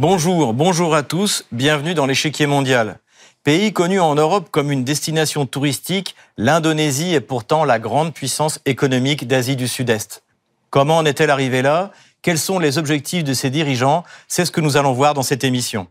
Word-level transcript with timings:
Bonjour, 0.00 0.54
bonjour 0.54 0.94
à 0.94 1.02
tous, 1.02 1.44
bienvenue 1.50 1.92
dans 1.92 2.06
l'échiquier 2.06 2.46
mondial. 2.46 3.00
Pays 3.42 3.72
connu 3.72 3.98
en 3.98 4.14
Europe 4.14 4.46
comme 4.52 4.70
une 4.70 4.84
destination 4.84 5.44
touristique, 5.44 6.14
l'Indonésie 6.36 7.14
est 7.14 7.20
pourtant 7.20 7.64
la 7.64 7.80
grande 7.80 8.14
puissance 8.14 8.60
économique 8.64 9.26
d'Asie 9.26 9.56
du 9.56 9.66
Sud-Est. 9.66 10.22
Comment 10.70 10.98
en 10.98 11.04
est-elle 11.04 11.30
arrivée 11.30 11.62
là? 11.62 11.90
Quels 12.22 12.38
sont 12.38 12.60
les 12.60 12.78
objectifs 12.78 13.24
de 13.24 13.34
ses 13.34 13.50
dirigeants? 13.50 14.04
C'est 14.28 14.44
ce 14.44 14.52
que 14.52 14.60
nous 14.60 14.76
allons 14.76 14.92
voir 14.92 15.14
dans 15.14 15.24
cette 15.24 15.42
émission. 15.42 15.88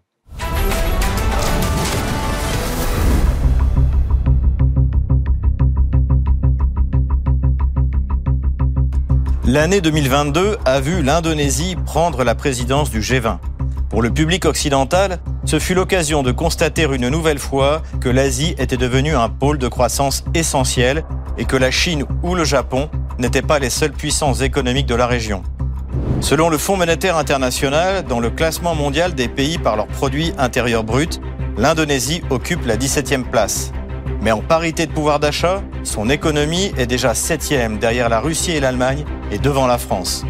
L'année 9.44 9.82
2022 9.82 10.60
a 10.64 10.80
vu 10.80 11.04
l'Indonésie 11.04 11.76
prendre 11.86 12.24
la 12.24 12.36
présidence 12.36 12.90
du 12.90 13.02
G20. 13.02 13.40
Pour 13.98 14.04
le 14.04 14.12
public 14.12 14.46
occidental, 14.46 15.18
ce 15.44 15.58
fut 15.58 15.74
l'occasion 15.74 16.22
de 16.22 16.32
constater 16.32 16.84
une 16.84 17.10
nouvelle 17.10 17.40
fois 17.40 17.82
que 18.00 18.10
l'Asie 18.10 18.54
était 18.60 18.78
devenue 18.78 19.16
un 19.16 19.28
pôle 19.28 19.58
de 19.58 19.68
croissance 19.68 20.24
essentiel 20.36 21.04
et 21.40 21.46
que 21.46 21.58
la 21.58 21.72
Chine 21.72 22.06
ou 22.22 22.36
le 22.36 22.44
Japon 22.44 22.92
n'étaient 23.18 23.42
pas 23.42 23.58
les 23.58 23.72
seules 23.72 23.94
puissances 23.94 24.42
économiques 24.42 24.86
de 24.86 24.94
la 24.94 25.08
région. 25.08 25.42
Selon 26.22 26.50
le 26.50 26.60
Fonds 26.60 26.78
monétaire 26.78 27.18
international, 27.18 28.04
dans 28.04 28.20
le 28.20 28.30
classement 28.30 28.76
mondial 28.76 29.16
des 29.16 29.28
pays 29.28 29.58
par 29.58 29.76
leur 29.76 29.88
produit 29.88 30.32
intérieur 30.38 30.84
brut, 30.84 31.20
l'Indonésie 31.58 32.22
occupe 32.30 32.68
la 32.68 32.78
17e 32.78 33.24
place. 33.24 33.72
Mais 34.22 34.30
en 34.30 34.42
parité 34.42 34.86
de 34.86 34.92
pouvoir 34.92 35.20
d'achat, 35.20 35.64
son 35.82 36.12
économie 36.12 36.72
est 36.78 36.86
déjà 36.86 37.16
septième 37.16 37.80
derrière 37.80 38.10
la 38.10 38.20
Russie 38.20 38.52
et 38.52 38.60
l'Allemagne 38.60 39.06
et 39.32 39.40
devant 39.40 39.66
la 39.66 39.80
France. 39.80 40.24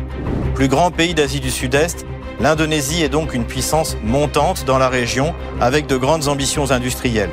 Plus 0.55 0.69
grand 0.69 0.89
pays 0.89 1.13
d'Asie 1.13 1.41
du 1.41 1.51
Sud-Est, 1.51 2.05
l'Indonésie 2.39 3.03
est 3.03 3.09
donc 3.09 3.33
une 3.33 3.45
puissance 3.45 3.97
montante 4.03 4.65
dans 4.65 4.77
la 4.77 4.89
région 4.89 5.33
avec 5.59 5.87
de 5.87 5.97
grandes 5.97 6.27
ambitions 6.27 6.71
industrielles. 6.71 7.31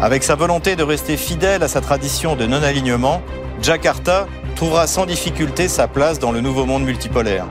Avec 0.00 0.24
sa 0.24 0.34
volonté 0.34 0.74
de 0.74 0.82
rester 0.82 1.16
fidèle 1.16 1.62
à 1.62 1.68
sa 1.68 1.80
tradition 1.80 2.34
de 2.34 2.46
non-alignement, 2.46 3.22
Jakarta 3.60 4.26
trouvera 4.56 4.86
sans 4.86 5.06
difficulté 5.06 5.68
sa 5.68 5.86
place 5.86 6.18
dans 6.18 6.32
le 6.32 6.40
nouveau 6.40 6.66
monde 6.66 6.84
multipolaire. 6.84 7.46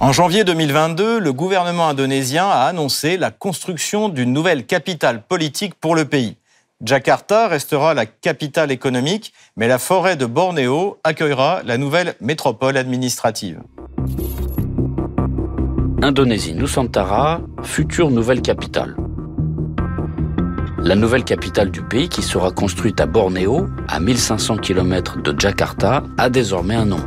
En 0.00 0.12
janvier 0.12 0.42
2022, 0.42 1.20
le 1.20 1.32
gouvernement 1.32 1.88
indonésien 1.88 2.48
a 2.48 2.64
annoncé 2.64 3.16
la 3.16 3.30
construction 3.30 4.08
d'une 4.08 4.32
nouvelle 4.32 4.66
capitale 4.66 5.22
politique 5.22 5.74
pour 5.74 5.94
le 5.94 6.06
pays. 6.06 6.36
Jakarta 6.84 7.46
restera 7.46 7.94
la 7.94 8.06
capitale 8.06 8.72
économique, 8.72 9.32
mais 9.56 9.68
la 9.68 9.78
forêt 9.78 10.16
de 10.16 10.26
Bornéo 10.26 10.98
accueillera 11.04 11.62
la 11.64 11.78
nouvelle 11.78 12.14
métropole 12.20 12.76
administrative. 12.76 13.60
Indonésie 16.02 16.54
Nusantara, 16.54 17.40
future 17.62 18.10
nouvelle 18.10 18.42
capitale. 18.42 18.96
La 20.78 20.96
nouvelle 20.96 21.22
capitale 21.22 21.70
du 21.70 21.82
pays, 21.82 22.08
qui 22.08 22.22
sera 22.22 22.50
construite 22.50 23.00
à 23.00 23.06
Bornéo, 23.06 23.68
à 23.86 24.00
1500 24.00 24.56
km 24.56 25.22
de 25.22 25.38
Jakarta, 25.38 26.02
a 26.18 26.28
désormais 26.28 26.74
un 26.74 26.86
nom 26.86 27.04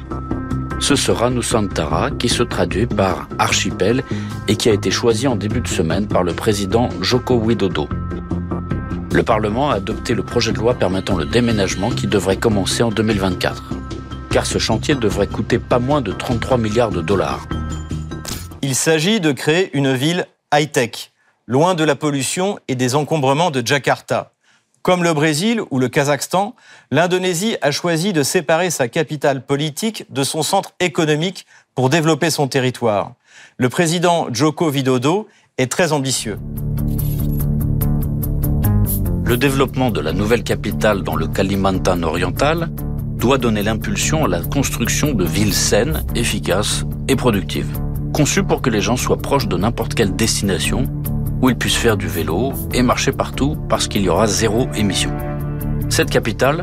ce 0.80 0.96
sera 0.96 1.30
Nusantara 1.30 2.12
qui 2.12 2.30
se 2.30 2.44
traduit 2.44 2.86
par 2.86 3.28
archipel 3.40 4.03
et 4.48 4.56
qui 4.56 4.70
a 4.70 4.73
été 4.73 4.92
choisi 4.92 5.28
en 5.28 5.36
début 5.36 5.62
de 5.62 5.68
semaine 5.68 6.08
par 6.08 6.23
le 6.23 6.34
président 6.34 6.90
Joko 7.02 7.36
Widodo. 7.36 7.88
Le 9.16 9.23
Parlement 9.23 9.71
a 9.71 9.75
adopté 9.75 10.13
le 10.13 10.23
projet 10.23 10.52
de 10.52 10.58
loi 10.58 10.73
permettant 10.73 11.16
le 11.16 11.23
déménagement 11.23 11.89
qui 11.89 12.05
devrait 12.05 12.35
commencer 12.35 12.84
en 12.84 12.90
2024. 12.90 13.72
Car 14.29 14.45
ce 14.45 14.57
chantier 14.57 14.94
devrait 14.94 15.28
coûter 15.28 15.57
pas 15.57 15.79
moins 15.79 16.01
de 16.01 16.12
33 16.12 16.57
milliards 16.57 16.90
de 16.90 17.00
dollars. 17.00 17.47
Il 18.62 18.75
s'agit 18.75 19.22
de 19.22 19.31
créer 19.31 19.69
une 19.72 19.94
ville 19.94 20.28
high-tech, 20.53 21.13
loin 21.47 21.75
de 21.75 21.85
la 21.85 21.95
pollution 21.95 22.59
et 22.67 22.75
des 22.75 22.94
encombrements 22.94 23.51
de 23.51 23.66
Jakarta. 23.66 24.34
Comme 24.81 25.01
le 25.01 25.13
Brésil 25.13 25.61
ou 25.72 25.79
le 25.79 25.88
Kazakhstan, 25.88 26.53
l'Indonésie 26.91 27.56
a 27.61 27.72
choisi 27.72 28.11
de 28.11 28.22
séparer 28.22 28.69
sa 28.69 28.90
capitale 28.90 29.45
politique 29.45 30.03
de 30.09 30.25
son 30.25 30.44
centre 30.44 30.73
économique 30.81 31.45
pour 31.73 31.90
développer 31.90 32.29
son 32.31 32.50
territoire. 32.50 33.13
Le 33.56 33.69
président 33.69 34.28
Joko 34.34 34.69
Widodo 34.69 35.29
est 35.57 35.72
très 35.72 35.94
ambitieux. 35.94 36.38
Le 39.25 39.38
développement 39.38 39.90
de 39.90 40.02
la 40.02 40.13
nouvelle 40.13 40.44
capitale 40.44 41.02
dans 41.02 41.16
le 41.16 41.25
Kalimantan 41.25 42.03
oriental 42.03 42.69
doit 43.18 43.40
donner 43.40 43.63
l'impulsion 43.63 44.24
à 44.25 44.28
la 44.28 44.41
construction 44.41 45.13
de 45.13 45.25
villes 45.25 45.56
saines, 45.56 46.03
efficaces 46.13 46.86
et 47.08 47.16
productives, 47.16 47.75
conçues 48.14 48.44
pour 48.44 48.62
que 48.62 48.69
les 48.69 48.81
gens 48.81 48.97
soient 48.97 49.18
proches 49.18 49.47
de 49.47 49.58
n'importe 49.58 49.96
quelle 49.96 50.16
destination 50.16 50.84
où 51.41 51.50
ils 51.50 51.58
puissent 51.58 51.75
faire 51.75 51.97
du 51.97 52.08
vélo 52.08 52.53
et 52.72 52.84
marcher 52.84 53.12
partout 53.12 53.58
parce 53.68 53.88
qu'il 53.88 54.03
y 54.03 54.09
aura 54.09 54.28
zéro 54.28 54.68
émission. 54.75 55.12
Cette 55.90 56.12
capitale 56.12 56.62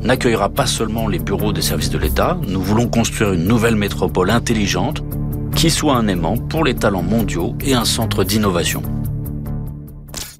n'accueillera 0.00 0.50
pas 0.50 0.66
seulement 0.66 1.08
les 1.08 1.18
bureaux 1.18 1.52
des 1.52 1.62
services 1.62 1.90
de 1.90 1.98
l'État, 1.98 2.38
nous 2.46 2.62
voulons 2.62 2.86
construire 2.86 3.32
une 3.32 3.44
nouvelle 3.44 3.76
métropole 3.76 4.30
intelligente 4.30 5.02
qui 5.56 5.68
soit 5.68 5.96
un 5.96 6.06
aimant 6.06 6.36
pour 6.36 6.62
les 6.62 6.74
talents 6.74 7.02
mondiaux 7.02 7.56
et 7.60 7.74
un 7.74 7.84
centre 7.84 8.22
d'innovation. 8.22 8.82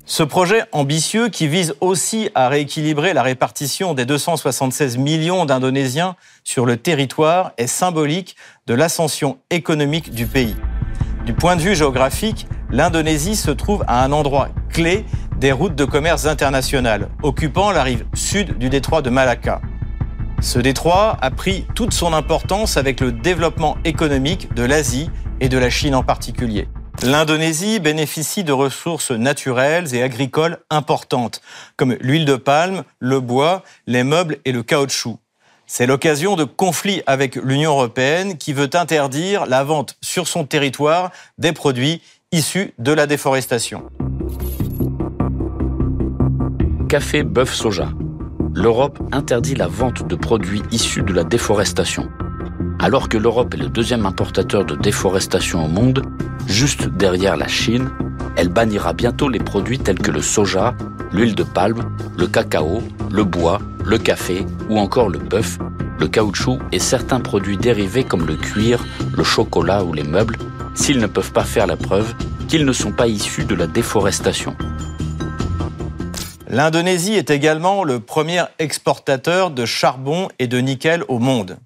Ce 0.07 0.23
projet 0.23 0.65
ambitieux 0.73 1.31
qui 1.31 1.49
vise 1.49 1.75
aussi 1.81 2.29
à 2.35 2.51
rééquilibrer 2.51 3.15
la 3.15 3.23
répartition 3.23 3.95
des 3.95 4.05
276 4.05 4.99
millions 4.99 5.47
d'Indonésiens 5.47 6.15
sur 6.45 6.67
le 6.67 6.77
territoire 6.77 7.53
est 7.57 7.67
symbolique 7.67 8.37
de 8.67 8.75
l'ascension 8.75 9.39
économique 9.49 10.13
du 10.13 10.27
pays. 10.27 10.57
Du 11.25 11.33
point 11.33 11.57
de 11.57 11.63
vue 11.63 11.75
géographique, 11.75 12.47
l'Indonésie 12.71 13.35
se 13.35 13.51
trouve 13.51 13.83
à 13.87 14.05
un 14.05 14.13
endroit 14.13 14.51
clé 14.69 15.07
des 15.39 15.53
routes 15.53 15.75
de 15.75 15.87
commerce 15.87 16.27
internationales, 16.27 17.09
occupant 17.23 17.71
la 17.71 17.83
rive 17.83 18.05
sud 18.13 18.59
du 18.59 18.69
détroit 18.69 19.01
de 19.01 19.09
Malacca. 19.09 19.63
Ce 20.43 20.59
détroit 20.59 21.17
a 21.23 21.31
pris 21.31 21.65
toute 21.75 21.95
son 21.95 22.13
importance 22.13 22.77
avec 22.77 23.01
le 23.01 23.11
développement 23.11 23.79
économique 23.87 24.53
de 24.53 24.65
l'Asie 24.65 25.09
et 25.41 25.49
de 25.49 25.57
la 25.57 25.71
Chine 25.71 25.95
en 25.95 26.03
particulier. 26.03 26.69
L'Indonésie 27.03 27.81
bénéficie 27.81 28.45
de 28.45 28.53
ressources 28.53 29.11
naturelles 29.11 29.95
et 29.95 30.03
agricoles 30.03 30.59
importantes, 30.71 31.43
comme 31.77 31.97
l'huile 32.01 32.25
de 32.25 32.37
palme, 32.37 32.85
le 32.99 33.21
bois, 33.21 33.63
les 33.87 34.05
meubles 34.05 34.39
et 34.45 34.53
le 34.53 34.63
caoutchouc. 34.63 35.19
C'est 35.67 35.87
l'occasion 35.87 36.37
de 36.37 36.45
conflits 36.45 37.03
avec 37.07 37.37
l'Union 37.37 37.73
européenne 37.73 38.37
qui 38.37 38.53
veut 38.53 38.71
interdire 38.75 39.47
la 39.47 39.65
vente 39.65 39.97
sur 40.03 40.29
son 40.29 40.45
territoire 40.45 41.11
des 41.39 41.53
produits 41.53 42.03
issus 42.33 42.75
de 42.79 42.93
la 42.93 43.07
déforestation. 43.07 43.89
Café 46.89 47.23
bœuf 47.23 47.53
soja. 47.53 47.89
L'Europe 48.55 49.01
interdit 49.11 49.55
la 49.55 49.67
vente 49.67 50.07
de 50.07 50.15
produits 50.15 50.63
issus 50.71 51.03
de 51.03 51.13
la 51.13 51.25
déforestation. 51.25 52.09
Alors 52.79 53.09
que 53.09 53.19
l'Europe 53.19 53.55
est 53.55 53.59
le 53.59 53.69
deuxième 53.69 54.07
importateur 54.07 54.65
de 54.65 54.77
déforestation 54.77 55.65
au 55.65 55.69
monde, 55.69 56.03
juste 56.47 56.89
derrière 56.89 57.37
la 57.37 57.49
Chine, 57.49 57.91
elle 58.37 58.49
bannira 58.49 58.93
bientôt 58.93 59.29
les 59.29 59.39
produits 59.39 59.79
tels 59.79 59.99
que 59.99 60.11
le 60.11 60.23
soja, 60.23 60.75
l'huile 61.13 61.35
de 61.35 61.43
palme, 61.45 61.91
le 62.17 62.27
cacao, 62.27 62.83
le 63.11 63.25
bois, 63.25 63.61
le 63.85 63.99
café 63.99 64.45
ou 64.69 64.79
encore 64.79 65.09
le 65.09 65.19
bœuf, 65.19 65.59
le 65.99 66.09
caoutchouc 66.09 66.59
et 66.73 66.79
certains 66.79 67.21
produits 67.21 67.57
dérivés 67.57 68.05
comme 68.05 68.27
le 68.27 68.37
cuir, 68.37 68.85
le 69.17 69.25
chocolat 69.25 69.85
ou 69.85 69.93
les 69.93 70.03
meubles, 70.03 70.37
s'ils 70.75 70.99
ne 70.99 71.07
peuvent 71.07 71.33
pas 71.33 71.45
faire 71.45 71.67
la 71.67 71.77
preuve 71.77 72.15
qu'ils 72.49 72.65
ne 72.65 72.73
sont 72.73 72.93
pas 72.93 73.07
issus 73.07 73.45
de 73.45 73.55
la 73.55 73.67
déforestation. 73.67 74.57
L'Indonésie 76.49 77.15
est 77.15 77.31
également 77.31 77.83
le 77.83 78.01
premier 78.01 78.43
exportateur 78.59 79.51
de 79.51 79.65
charbon 79.65 80.29
et 80.39 80.47
de 80.47 80.59
nickel 80.59 81.03
au 81.09 81.19
monde. 81.19 81.57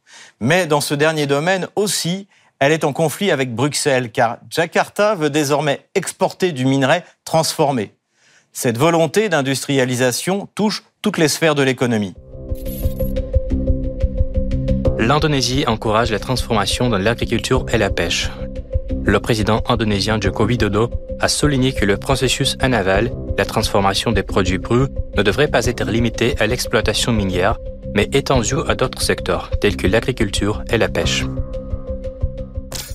Mais 0.41 0.67
dans 0.67 0.81
ce 0.81 0.95
dernier 0.95 1.27
domaine 1.27 1.69
aussi, 1.77 2.27
elle 2.61 2.73
est 2.73 2.85
en 2.85 2.93
conflit 2.93 3.31
avec 3.31 3.55
Bruxelles 3.55 4.11
car 4.11 4.39
Jakarta 4.51 5.15
veut 5.15 5.31
désormais 5.31 5.87
exporter 5.95 6.53
du 6.53 6.65
minerai 6.65 7.05
transformé. 7.25 7.95
Cette 8.53 8.79
volonté 8.79 9.29
d'industrialisation 9.29 10.49
touche 10.55 10.83
toutes 11.03 11.19
les 11.19 11.29
sphères 11.29 11.55
de 11.55 11.63
l'économie. 11.63 12.15
L'Indonésie 14.99 15.65
encourage 15.67 16.11
la 16.11 16.19
transformation 16.19 16.89
dans 16.89 16.99
l'agriculture 16.99 17.65
et 17.73 17.79
la 17.79 17.91
pêche. 17.91 18.31
Le 19.05 19.21
président 19.21 19.63
indonésien 19.69 20.19
Joko 20.21 20.45
Widodo 20.45 20.91
a 21.21 21.29
souligné 21.29 21.73
que 21.73 21.85
le 21.85 21.97
processus 21.97 22.59
en 22.61 22.73
aval, 22.73 23.13
la 23.39 23.45
transformation 23.45 24.13
des 24.13 24.23
produits 24.23 24.59
bruts, 24.59 24.89
ne 25.17 25.23
devrait 25.23 25.49
pas 25.49 25.65
être 25.67 25.85
limité 25.85 26.35
à 26.41 26.47
l'exploitation 26.47 27.13
minière, 27.13 27.59
mais 27.95 28.09
étendu 28.13 28.57
à 28.67 28.75
d'autres 28.75 29.01
secteurs, 29.01 29.51
tels 29.61 29.77
que 29.77 29.87
l'agriculture 29.87 30.63
et 30.71 30.79
la 30.79 30.89
pêche. 30.89 31.25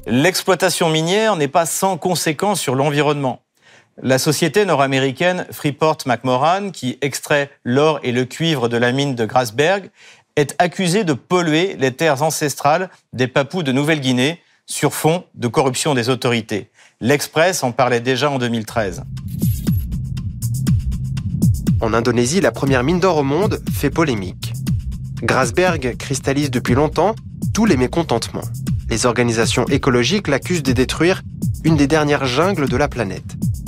L'exploitation 0.06 0.90
minière 0.90 1.38
n'est 1.38 1.48
pas 1.48 1.66
sans 1.66 1.98
conséquences 1.98 2.60
sur 2.60 2.76
l'environnement. 2.76 3.40
La 4.02 4.18
société 4.18 4.66
nord-américaine 4.66 5.46
Freeport-McMoran, 5.50 6.72
qui 6.72 6.98
extrait 7.02 7.50
l'or 7.64 8.00
et 8.04 8.12
le 8.12 8.26
cuivre 8.26 8.68
de 8.68 8.76
la 8.76 8.92
mine 8.92 9.16
de 9.16 9.26
Grasberg, 9.26 9.92
est 10.36 10.56
accusé 10.58 11.06
de 11.06 11.14
polluer 11.14 11.78
les 11.80 11.94
terres 11.94 12.22
ancestrales 12.22 12.90
des 13.14 13.28
Papous 13.28 13.64
de 13.64 13.72
Nouvelle-Guinée 13.72 14.42
sur 14.66 14.94
fond 14.94 15.24
de 15.36 15.48
corruption 15.48 15.94
des 15.94 16.10
autorités. 16.10 16.70
L'Express 17.00 17.64
en 17.64 17.72
parlait 17.72 18.02
déjà 18.02 18.30
en 18.30 18.40
2013. 18.40 19.04
En 21.80 21.94
Indonésie, 21.94 22.42
la 22.42 22.52
première 22.52 22.84
mine 22.84 23.00
d'or 23.00 23.18
au 23.18 23.24
monde 23.24 23.62
fait 23.72 23.90
polémique. 23.90 24.54
Grasberg 25.22 25.96
cristallise 25.98 26.52
depuis 26.52 26.74
longtemps 26.74 27.16
tous 27.54 27.66
les 27.66 27.78
mécontentements. 27.78 28.42
Les 28.94 29.08
organisations 29.08 29.66
écologiques 29.70 30.28
l'accusent 30.28 30.62
de 30.62 30.72
détruire 30.72 31.24
une 31.64 31.76
des 31.76 31.88
dernières 31.88 32.28
jungles 32.28 32.70
de 32.70 32.78
la 32.78 32.88
planète. 32.88 33.26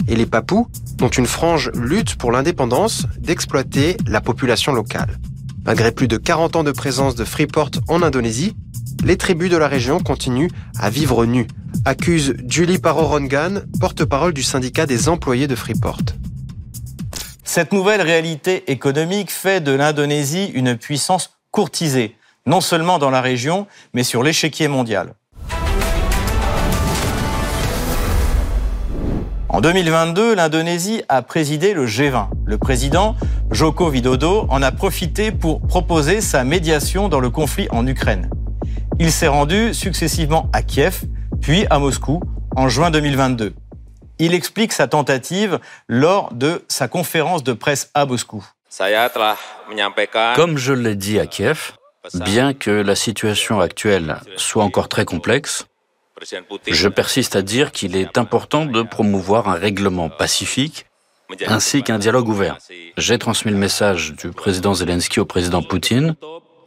Et 0.07 0.15
les 0.15 0.27
Papous, 0.27 0.67
dont 0.97 1.09
une 1.09 1.25
frange 1.25 1.71
lutte 1.73 2.15
pour 2.15 2.31
l'indépendance, 2.31 3.07
d'exploiter 3.17 3.97
la 4.05 4.21
population 4.21 4.71
locale. 4.71 5.17
Malgré 5.65 5.91
plus 5.91 6.07
de 6.07 6.17
40 6.17 6.57
ans 6.57 6.63
de 6.63 6.71
présence 6.71 7.15
de 7.15 7.25
Freeport 7.25 7.71
en 7.87 8.03
Indonésie, 8.03 8.55
les 9.03 9.17
tribus 9.17 9.49
de 9.49 9.57
la 9.57 9.67
région 9.67 9.99
continuent 9.99 10.51
à 10.77 10.91
vivre 10.91 11.25
nues, 11.25 11.47
accuse 11.85 12.35
Julie 12.47 12.77
Parorongan, 12.77 13.63
porte-parole 13.79 14.31
du 14.31 14.43
syndicat 14.43 14.85
des 14.85 15.09
employés 15.09 15.47
de 15.47 15.55
Freeport. 15.55 16.03
Cette 17.43 17.73
nouvelle 17.73 18.03
réalité 18.03 18.71
économique 18.71 19.31
fait 19.31 19.59
de 19.59 19.71
l'Indonésie 19.71 20.51
une 20.53 20.77
puissance 20.77 21.39
courtisée, 21.49 22.15
non 22.45 22.61
seulement 22.61 22.99
dans 22.99 23.09
la 23.09 23.21
région, 23.21 23.67
mais 23.93 24.03
sur 24.03 24.23
l'échiquier 24.23 24.67
mondial. 24.67 25.13
En 29.49 29.61
2022, 29.61 30.35
l'Indonésie 30.35 31.03
a 31.07 31.21
présidé 31.21 31.73
le 31.73 31.85
G20. 31.87 32.27
Le 32.45 32.57
président, 32.57 33.15
Joko 33.51 33.89
Widodo, 33.89 34.47
en 34.49 34.61
a 34.61 34.71
profité 34.71 35.31
pour 35.31 35.61
proposer 35.61 36.19
sa 36.19 36.43
médiation 36.43 37.07
dans 37.07 37.21
le 37.21 37.29
conflit 37.29 37.67
en 37.71 37.87
Ukraine. 37.87 38.29
Il 38.99 39.11
s'est 39.11 39.27
rendu 39.27 39.73
successivement 39.73 40.49
à 40.51 40.61
Kiev, 40.61 41.03
puis 41.41 41.65
à 41.69 41.79
Moscou, 41.79 42.21
en 42.55 42.67
juin 42.67 42.91
2022. 42.91 43.53
Il 44.19 44.33
explique 44.33 44.73
sa 44.73 44.87
tentative 44.87 45.59
lors 45.87 46.33
de 46.33 46.63
sa 46.67 46.87
conférence 46.87 47.43
de 47.43 47.53
presse 47.53 47.91
à 47.93 48.05
Moscou. 48.05 48.45
Comme 50.35 50.57
je 50.57 50.73
l'ai 50.73 50.95
dit 50.95 51.19
à 51.19 51.27
Kiev, 51.27 51.73
bien 52.13 52.53
que 52.53 52.71
la 52.71 52.95
situation 52.95 53.59
actuelle 53.59 54.17
soit 54.37 54.63
encore 54.63 54.87
très 54.87 55.05
complexe, 55.05 55.65
je 56.67 56.87
persiste 56.87 57.35
à 57.35 57.41
dire 57.41 57.71
qu'il 57.71 57.95
est 57.95 58.17
important 58.17 58.65
de 58.65 58.81
promouvoir 58.83 59.49
un 59.49 59.55
règlement 59.55 60.09
pacifique 60.09 60.85
ainsi 61.47 61.83
qu'un 61.83 61.99
dialogue 61.99 62.29
ouvert. 62.29 62.57
J'ai 62.97 63.17
transmis 63.17 63.51
le 63.51 63.57
message 63.57 64.13
du 64.13 64.29
président 64.29 64.73
Zelensky 64.73 65.19
au 65.19 65.25
président 65.25 65.61
Poutine 65.61 66.15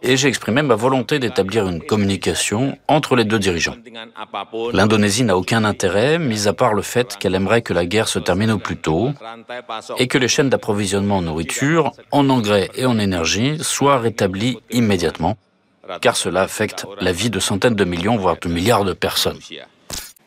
et 0.02 0.16
j'ai 0.16 0.28
exprimé 0.28 0.62
ma 0.62 0.74
volonté 0.74 1.18
d'établir 1.18 1.66
une 1.66 1.82
communication 1.82 2.78
entre 2.88 3.16
les 3.16 3.24
deux 3.24 3.38
dirigeants. 3.38 3.76
L'Indonésie 4.72 5.24
n'a 5.24 5.36
aucun 5.36 5.64
intérêt, 5.64 6.18
mis 6.18 6.48
à 6.48 6.52
part 6.52 6.74
le 6.74 6.82
fait 6.82 7.16
qu'elle 7.16 7.34
aimerait 7.34 7.62
que 7.62 7.72
la 7.72 7.86
guerre 7.86 8.08
se 8.08 8.18
termine 8.18 8.50
au 8.50 8.58
plus 8.58 8.76
tôt 8.76 9.10
et 9.98 10.06
que 10.06 10.18
les 10.18 10.28
chaînes 10.28 10.50
d'approvisionnement 10.50 11.18
en 11.18 11.22
nourriture, 11.22 11.92
en 12.10 12.28
engrais 12.30 12.70
et 12.74 12.86
en 12.86 12.98
énergie 12.98 13.58
soient 13.60 13.98
rétablies 13.98 14.58
immédiatement, 14.70 15.36
car 16.00 16.16
cela 16.16 16.42
affecte 16.42 16.86
la 17.00 17.12
vie 17.12 17.30
de 17.30 17.40
centaines 17.40 17.74
de 17.74 17.84
millions, 17.84 18.16
voire 18.16 18.36
de 18.40 18.48
milliards 18.48 18.84
de 18.84 18.92
personnes. 18.92 19.38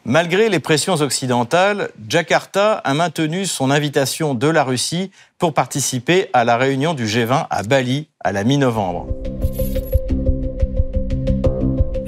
Malgré 0.03 0.49
les 0.49 0.59
pressions 0.59 0.95
occidentales, 0.95 1.91
Jakarta 2.09 2.73
a 2.73 2.93
maintenu 2.95 3.45
son 3.45 3.69
invitation 3.69 4.33
de 4.33 4.47
la 4.47 4.63
Russie 4.63 5.11
pour 5.37 5.53
participer 5.53 6.27
à 6.33 6.43
la 6.43 6.57
réunion 6.57 6.95
du 6.95 7.05
G20 7.05 7.45
à 7.47 7.63
Bali 7.63 8.07
à 8.19 8.31
la 8.31 8.43
mi-novembre. 8.43 9.07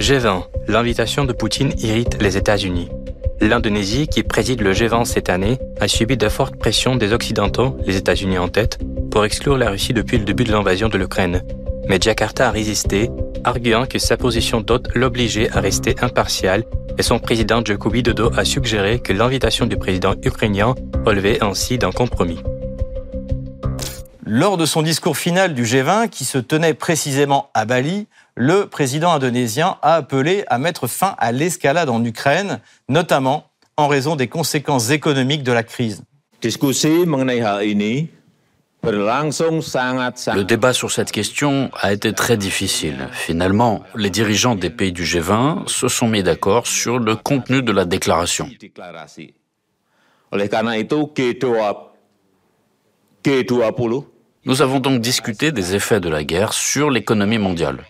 G20. 0.04 0.44
L'invitation 0.68 1.24
de 1.24 1.32
Poutine 1.32 1.72
irrite 1.78 2.22
les 2.22 2.36
États-Unis. 2.36 2.90
L'Indonésie, 3.40 4.10
qui 4.10 4.22
préside 4.24 4.60
le 4.60 4.74
G20 4.74 5.06
cette 5.06 5.30
année, 5.30 5.60
a 5.80 5.88
subi 5.88 6.18
de 6.18 6.28
fortes 6.28 6.58
pressions 6.58 6.98
des 6.98 7.14
Occidentaux, 7.14 7.78
les 7.86 7.96
États-Unis 7.96 8.38
en 8.38 8.50
tête, 8.50 8.80
pour 9.12 9.24
exclure 9.24 9.58
la 9.58 9.70
Russie 9.70 9.94
depuis 9.94 10.18
le 10.18 10.26
début 10.26 10.44
de 10.44 10.52
l'invasion 10.52 10.90
de 10.90 10.98
l'Ukraine. 10.98 11.42
Mais 11.88 12.00
Jakarta 12.02 12.50
a 12.50 12.52
résisté, 12.52 13.12
arguant 13.46 13.86
que 13.86 13.98
sa 13.98 14.18
position 14.18 14.60
d'hôte 14.60 14.90
l'obligeait 14.94 15.50
à 15.52 15.62
rester 15.62 15.96
impartial 16.02 16.66
et 16.98 17.02
son 17.02 17.20
président 17.20 17.64
Joko 17.64 17.90
Widodo 17.90 18.30
a 18.36 18.44
suggéré 18.44 19.00
que 19.00 19.14
l'invitation 19.14 19.68
du 19.68 19.78
président 19.78 20.16
ukrainien 20.22 20.76
relevait 21.06 21.42
ainsi 21.42 21.78
d'un 21.78 21.92
compromis. 21.94 22.44
Lors 24.26 24.58
de 24.58 24.66
son 24.66 24.82
discours 24.82 25.16
final 25.16 25.54
du 25.54 25.64
G20, 25.64 26.10
qui 26.10 26.26
se 26.26 26.40
tenait 26.40 26.74
précisément 26.74 27.52
à 27.54 27.66
Bali, 27.66 28.08
le 28.36 28.66
président 28.66 29.12
indonésien 29.12 29.78
a 29.82 29.96
appelé 29.96 30.44
à 30.48 30.58
mettre 30.58 30.88
fin 30.88 31.16
à 31.18 31.32
l'escalade 31.32 31.90
en 31.90 32.04
Ukraine, 32.04 32.60
notamment 32.90 33.50
en 33.78 33.88
raison 33.88 34.16
des 34.16 34.28
conséquences 34.28 34.90
économiques 34.90 35.44
de 35.44 35.52
la 35.52 35.64
crise. 35.64 36.04
Le 38.84 40.44
débat 40.44 40.74
sur 40.74 40.92
cette 40.92 41.12
question 41.12 41.72
a 41.80 41.94
été 41.94 42.12
très 42.12 42.36
difficile. 42.36 43.08
Finalement, 43.14 43.84
les 43.96 44.10
dirigeants 44.10 44.56
des 44.56 44.70
pays 44.70 44.92
du 44.92 45.04
G20 45.04 45.70
se 45.70 45.88
sont 45.88 46.08
mis 46.08 46.22
d'accord 46.22 46.68
sur 46.68 47.00
le 47.00 47.16
contenu 47.16 47.62
de 47.64 47.72
la 47.72 47.86
déclaration. 47.86 48.50
Nous 54.46 54.62
avons 54.62 54.80
donc 54.80 55.00
discuté 55.00 55.52
des 55.52 55.74
effets 55.76 56.02
de 56.02 56.10
la 56.10 56.24
guerre 56.24 56.52
sur 56.54 56.90
l'économie 56.90 57.38
mondiale. 57.38 57.86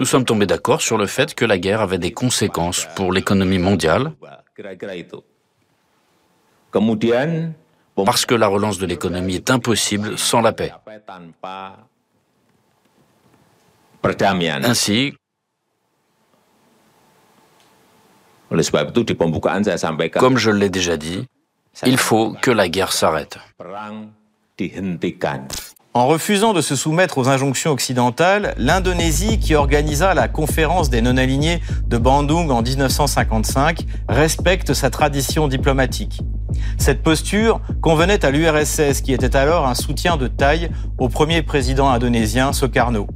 Nous 0.00 0.06
sommes 0.06 0.24
tombés 0.24 0.46
d'accord 0.46 0.82
sur 0.82 0.98
le 0.98 1.06
fait 1.06 1.34
que 1.34 1.44
la 1.44 1.58
guerre 1.58 1.80
avait 1.80 1.98
des 1.98 2.12
conséquences 2.12 2.88
pour 2.96 3.12
l'économie 3.12 3.58
mondiale, 3.60 4.12
parce 7.94 8.26
que 8.26 8.34
la 8.34 8.48
relance 8.48 8.78
de 8.78 8.86
l'économie 8.86 9.36
est 9.36 9.50
impossible 9.50 10.18
sans 10.18 10.40
la 10.40 10.52
paix. 10.52 10.72
Ainsi, 14.64 15.14
comme 20.18 20.38
je 20.38 20.50
l'ai 20.50 20.70
déjà 20.70 20.96
dit, 20.96 21.26
il 21.86 21.96
faut 21.96 22.34
que 22.40 22.50
la 22.50 22.68
guerre 22.68 22.92
s'arrête. 22.92 23.38
En 25.94 26.06
refusant 26.06 26.54
de 26.54 26.62
se 26.62 26.74
soumettre 26.74 27.18
aux 27.18 27.28
injonctions 27.28 27.70
occidentales, 27.70 28.54
l'Indonésie, 28.56 29.38
qui 29.38 29.54
organisa 29.54 30.14
la 30.14 30.26
conférence 30.26 30.88
des 30.88 31.02
non-alignés 31.02 31.60
de 31.86 31.98
Bandung 31.98 32.50
en 32.50 32.62
1955, 32.62 33.84
respecte 34.08 34.72
sa 34.72 34.88
tradition 34.88 35.48
diplomatique. 35.48 36.22
Cette 36.78 37.02
posture 37.02 37.60
convenait 37.82 38.24
à 38.24 38.30
l'URSS, 38.30 39.02
qui 39.02 39.12
était 39.12 39.36
alors 39.36 39.66
un 39.66 39.74
soutien 39.74 40.16
de 40.16 40.28
taille 40.28 40.70
au 40.96 41.10
premier 41.10 41.42
président 41.42 41.90
indonésien, 41.90 42.54
Soekarno. 42.54 43.06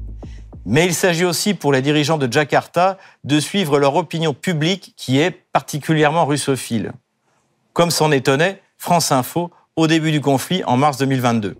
Mais 0.68 0.84
il 0.84 0.94
s'agit 0.94 1.24
aussi 1.24 1.54
pour 1.54 1.72
les 1.72 1.80
dirigeants 1.80 2.18
de 2.18 2.30
Jakarta 2.30 2.98
de 3.22 3.38
suivre 3.38 3.78
leur 3.78 3.94
opinion 3.94 4.34
publique 4.34 4.94
qui 4.96 5.20
est 5.20 5.30
particulièrement 5.30 6.26
russophile. 6.26 6.90
Comme 7.72 7.92
s'en 7.92 8.10
étonnait 8.10 8.60
France 8.76 9.12
Info 9.12 9.52
au 9.76 9.86
début 9.86 10.10
du 10.10 10.20
conflit 10.20 10.64
en 10.64 10.76
mars 10.76 10.98
2022. 10.98 11.56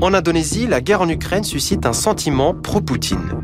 En 0.00 0.12
Indonésie, 0.12 0.66
la 0.66 0.80
guerre 0.80 1.02
en 1.02 1.08
Ukraine 1.08 1.44
suscite 1.44 1.86
un 1.86 1.92
sentiment 1.92 2.52
pro-Poutine. 2.52 3.40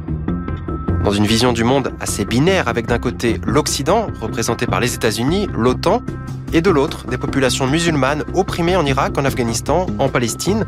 Dans 1.04 1.12
une 1.12 1.26
vision 1.26 1.52
du 1.52 1.62
monde 1.62 1.94
assez 2.00 2.24
binaire 2.24 2.66
avec 2.66 2.86
d'un 2.86 2.98
côté 2.98 3.38
l'Occident, 3.46 4.08
représenté 4.20 4.66
par 4.66 4.80
les 4.80 4.94
États-Unis, 4.94 5.46
l'OTAN, 5.52 6.02
et 6.52 6.60
de 6.60 6.70
l'autre 6.70 7.06
des 7.06 7.18
populations 7.18 7.66
musulmanes 7.66 8.24
opprimées 8.34 8.76
en 8.76 8.86
Irak, 8.86 9.16
en 9.18 9.24
Afghanistan, 9.24 9.86
en 9.98 10.08
Palestine, 10.08 10.64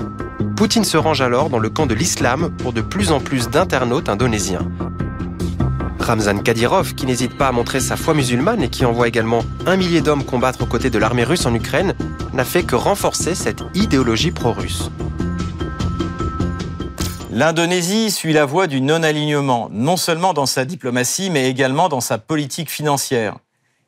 Poutine 0.56 0.84
se 0.84 0.96
range 0.96 1.22
alors 1.22 1.49
dans 1.49 1.58
le 1.58 1.70
camp 1.70 1.87
de 1.87 1.94
l'islam 1.94 2.50
pour 2.58 2.72
de 2.72 2.80
plus 2.80 3.12
en 3.12 3.20
plus 3.20 3.49
d'internautes 3.49 4.08
indonésiens. 4.08 4.70
Ramzan 5.99 6.38
Kadyrov, 6.42 6.94
qui 6.94 7.06
n'hésite 7.06 7.37
pas 7.37 7.49
à 7.49 7.52
montrer 7.52 7.80
sa 7.80 7.96
foi 7.96 8.14
musulmane 8.14 8.62
et 8.62 8.68
qui 8.68 8.84
envoie 8.84 9.08
également 9.08 9.42
un 9.66 9.76
millier 9.76 10.00
d'hommes 10.00 10.25
combattre 10.25 10.62
aux 10.62 10.66
côtés 10.66 10.90
de 10.90 10.99
l'armée 10.99 11.25
russe 11.25 11.46
en 11.46 11.54
Ukraine, 11.54 11.94
n'a 12.32 12.44
fait 12.44 12.62
que 12.62 12.75
renforcer 12.75 13.34
cette 13.34 13.62
idéologie 13.75 14.32
pro-russe. 14.32 14.90
L'Indonésie 17.32 18.10
suit 18.10 18.32
la 18.32 18.44
voie 18.44 18.66
du 18.66 18.80
non-alignement, 18.80 19.68
non 19.72 19.96
seulement 19.96 20.34
dans 20.34 20.46
sa 20.46 20.64
diplomatie, 20.64 21.30
mais 21.30 21.49
également 21.49 21.88
dans 21.88 22.00
sa 22.00 22.18
politique 22.18 22.70
financière. 22.70 23.37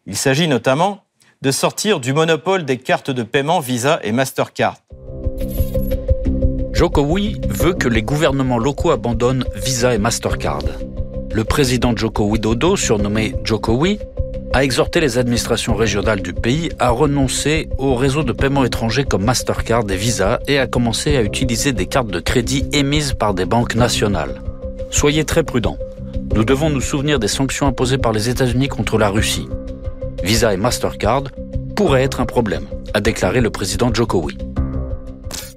Il 0.07 0.17
s'agit 0.17 0.49
notamment 0.49 1.02
de 1.43 1.51
sortir 1.51 1.99
du 1.99 2.13
monopole 2.13 2.65
des 2.65 2.79
cartes 2.79 3.11
de 3.11 3.25
paiement 3.25 3.59
Visa 3.59 3.99
et 4.05 4.13
Mastercard. 4.13 4.77
Jokowi 6.73 7.41
veut 7.49 7.75
que 7.75 7.89
les 7.89 8.03
gouvernements 8.03 8.59
locaux 8.59 8.93
abandonnent 8.93 9.45
Visa 9.57 9.93
et 9.93 9.99
Mastercard. 9.99 10.63
Le 11.33 11.43
président 11.43 11.97
Joko 11.97 12.27
Widodo, 12.27 12.77
surnommé 12.77 13.35
Jokowi, 13.43 13.99
a 14.53 14.63
exhorté 14.63 15.01
les 15.01 15.19
administrations 15.19 15.75
régionales 15.75 16.23
du 16.23 16.33
pays 16.33 16.71
à 16.79 16.91
renoncer 16.91 17.69
aux 17.77 17.97
réseaux 17.97 18.23
de 18.23 18.33
paiement 18.33 18.65
étrangers 18.65 19.05
comme 19.05 19.25
Mastercard 19.25 19.85
et 19.91 19.97
Visa 19.97 20.39
et 20.47 20.61
à 20.61 20.69
commencer 20.69 21.17
à 21.17 21.23
utiliser 21.23 21.73
des 21.73 21.87
cartes 21.87 22.11
de 22.11 22.21
crédit 22.21 22.67
émises 22.73 23.15
par 23.15 23.35
des 23.35 23.47
banques 23.47 23.75
nationales. 23.75 24.43
Soyez 24.91 25.25
très 25.25 25.43
prudents. 25.43 25.79
Nous 26.37 26.45
devons 26.45 26.71
nous 26.71 26.81
souvenir 26.81 27.19
des 27.19 27.29
sanctions 27.29 27.67
imposées 27.67 27.99
par 27.99 28.13
les 28.13 28.29
États-Unis 28.29 28.69
contre 28.69 28.97
la 28.97 29.09
Russie. 29.09 29.49
Visa 30.23 30.55
et 30.55 30.57
Mastercard 30.57 31.25
pourraient 31.75 32.05
être 32.05 32.21
un 32.21 32.27
problème, 32.27 32.67
a 32.95 33.01
déclaré 33.01 33.41
le 33.41 33.51
président 33.51 33.93
Jokowi. 33.93 34.39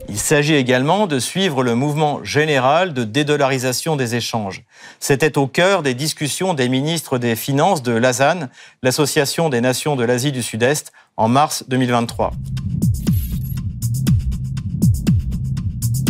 Il 0.09 0.17
s'agit 0.17 0.55
également 0.55 1.07
de 1.07 1.19
suivre 1.19 1.63
le 1.63 1.75
mouvement 1.75 2.23
général 2.23 2.93
de 2.93 3.03
dédollarisation 3.03 3.95
des 3.95 4.15
échanges. 4.15 4.63
C'était 4.99 5.37
au 5.37 5.47
cœur 5.47 5.83
des 5.83 5.93
discussions 5.93 6.53
des 6.53 6.69
ministres 6.69 7.17
des 7.17 7.35
Finances 7.35 7.83
de 7.83 7.91
l'ASAN, 7.91 8.47
l'Association 8.81 9.49
des 9.49 9.61
nations 9.61 9.95
de 9.95 10.03
l'Asie 10.03 10.31
du 10.31 10.41
Sud-Est, 10.41 10.91
en 11.17 11.27
mars 11.27 11.65
2023. 11.67 12.31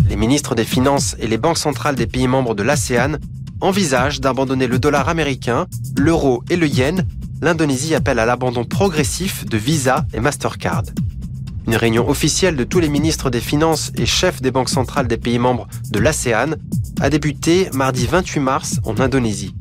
Les 0.07 0.15
ministres 0.15 0.55
des 0.55 0.63
Finances 0.63 1.15
et 1.19 1.27
les 1.27 1.37
banques 1.37 1.57
centrales 1.57 1.95
des 1.95 2.07
pays 2.07 2.27
membres 2.27 2.55
de 2.55 2.63
l'ASEAN 2.63 3.17
envisagent 3.59 4.21
d'abandonner 4.21 4.67
le 4.67 4.79
dollar 4.79 5.09
américain, 5.09 5.67
l'euro 5.97 6.43
et 6.49 6.55
le 6.55 6.67
yen. 6.67 7.05
L'Indonésie 7.41 7.95
appelle 7.95 8.19
à 8.19 8.25
l'abandon 8.25 8.63
progressif 8.63 9.45
de 9.45 9.57
Visa 9.57 10.05
et 10.13 10.19
Mastercard. 10.19 10.83
Une 11.67 11.75
réunion 11.75 12.07
officielle 12.07 12.55
de 12.55 12.63
tous 12.63 12.79
les 12.79 12.89
ministres 12.89 13.29
des 13.29 13.41
Finances 13.41 13.91
et 13.97 14.05
chefs 14.05 14.41
des 14.41 14.51
banques 14.51 14.69
centrales 14.69 15.07
des 15.07 15.17
pays 15.17 15.39
membres 15.39 15.67
de 15.91 15.99
l'ASEAN 15.99 16.55
a 17.01 17.09
débuté 17.09 17.69
mardi 17.73 18.05
28 18.05 18.39
mars 18.39 18.79
en 18.85 18.99
Indonésie. 18.99 19.55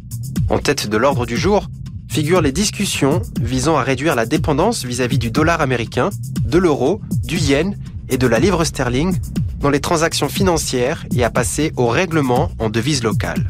En 0.51 0.59
tête 0.59 0.89
de 0.89 0.97
l'ordre 0.97 1.27
du 1.27 1.37
jour 1.37 1.69
figurent 2.09 2.43
les 2.43 2.53
discussions 2.53 3.23
visant 3.41 3.77
à 3.77 3.83
réduire 3.83 4.15
la 4.15 4.27
dépendance 4.27 4.85
vis-à-vis 4.85 5.19
du 5.19 5.31
dollar 5.31 5.61
américain, 5.61 6.11
de 6.45 6.59
l'euro, 6.59 7.01
du 7.25 7.39
yen 7.39 7.77
et 8.09 8.19
de 8.19 8.27
la 8.27 8.39
livre 8.39 8.65
sterling 8.65 9.17
dans 9.59 9.71
les 9.71 9.81
transactions 9.81 10.29
financières 10.29 11.07
et 11.17 11.25
à 11.25 11.31
passer 11.31 11.73
au 11.77 11.89
règlement 11.89 12.51
en 12.59 12.71
devise 12.71 13.03
locale. 13.03 13.49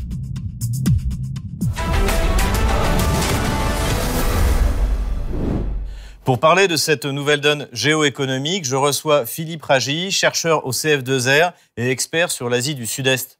Pour 6.25 6.41
parler 6.41 6.69
de 6.69 6.77
cette 6.77 7.05
nouvelle 7.05 7.43
donne 7.43 7.69
géoéconomique, 7.73 8.65
je 8.65 8.77
reçois 8.77 9.27
Philippe 9.27 9.63
Ragy, 9.63 10.11
chercheur 10.11 10.65
au 10.65 10.73
CF2R 10.73 11.53
et 11.77 11.91
expert 11.91 12.31
sur 12.31 12.49
l'Asie 12.49 12.75
du 12.75 12.87
Sud-Est. 12.87 13.39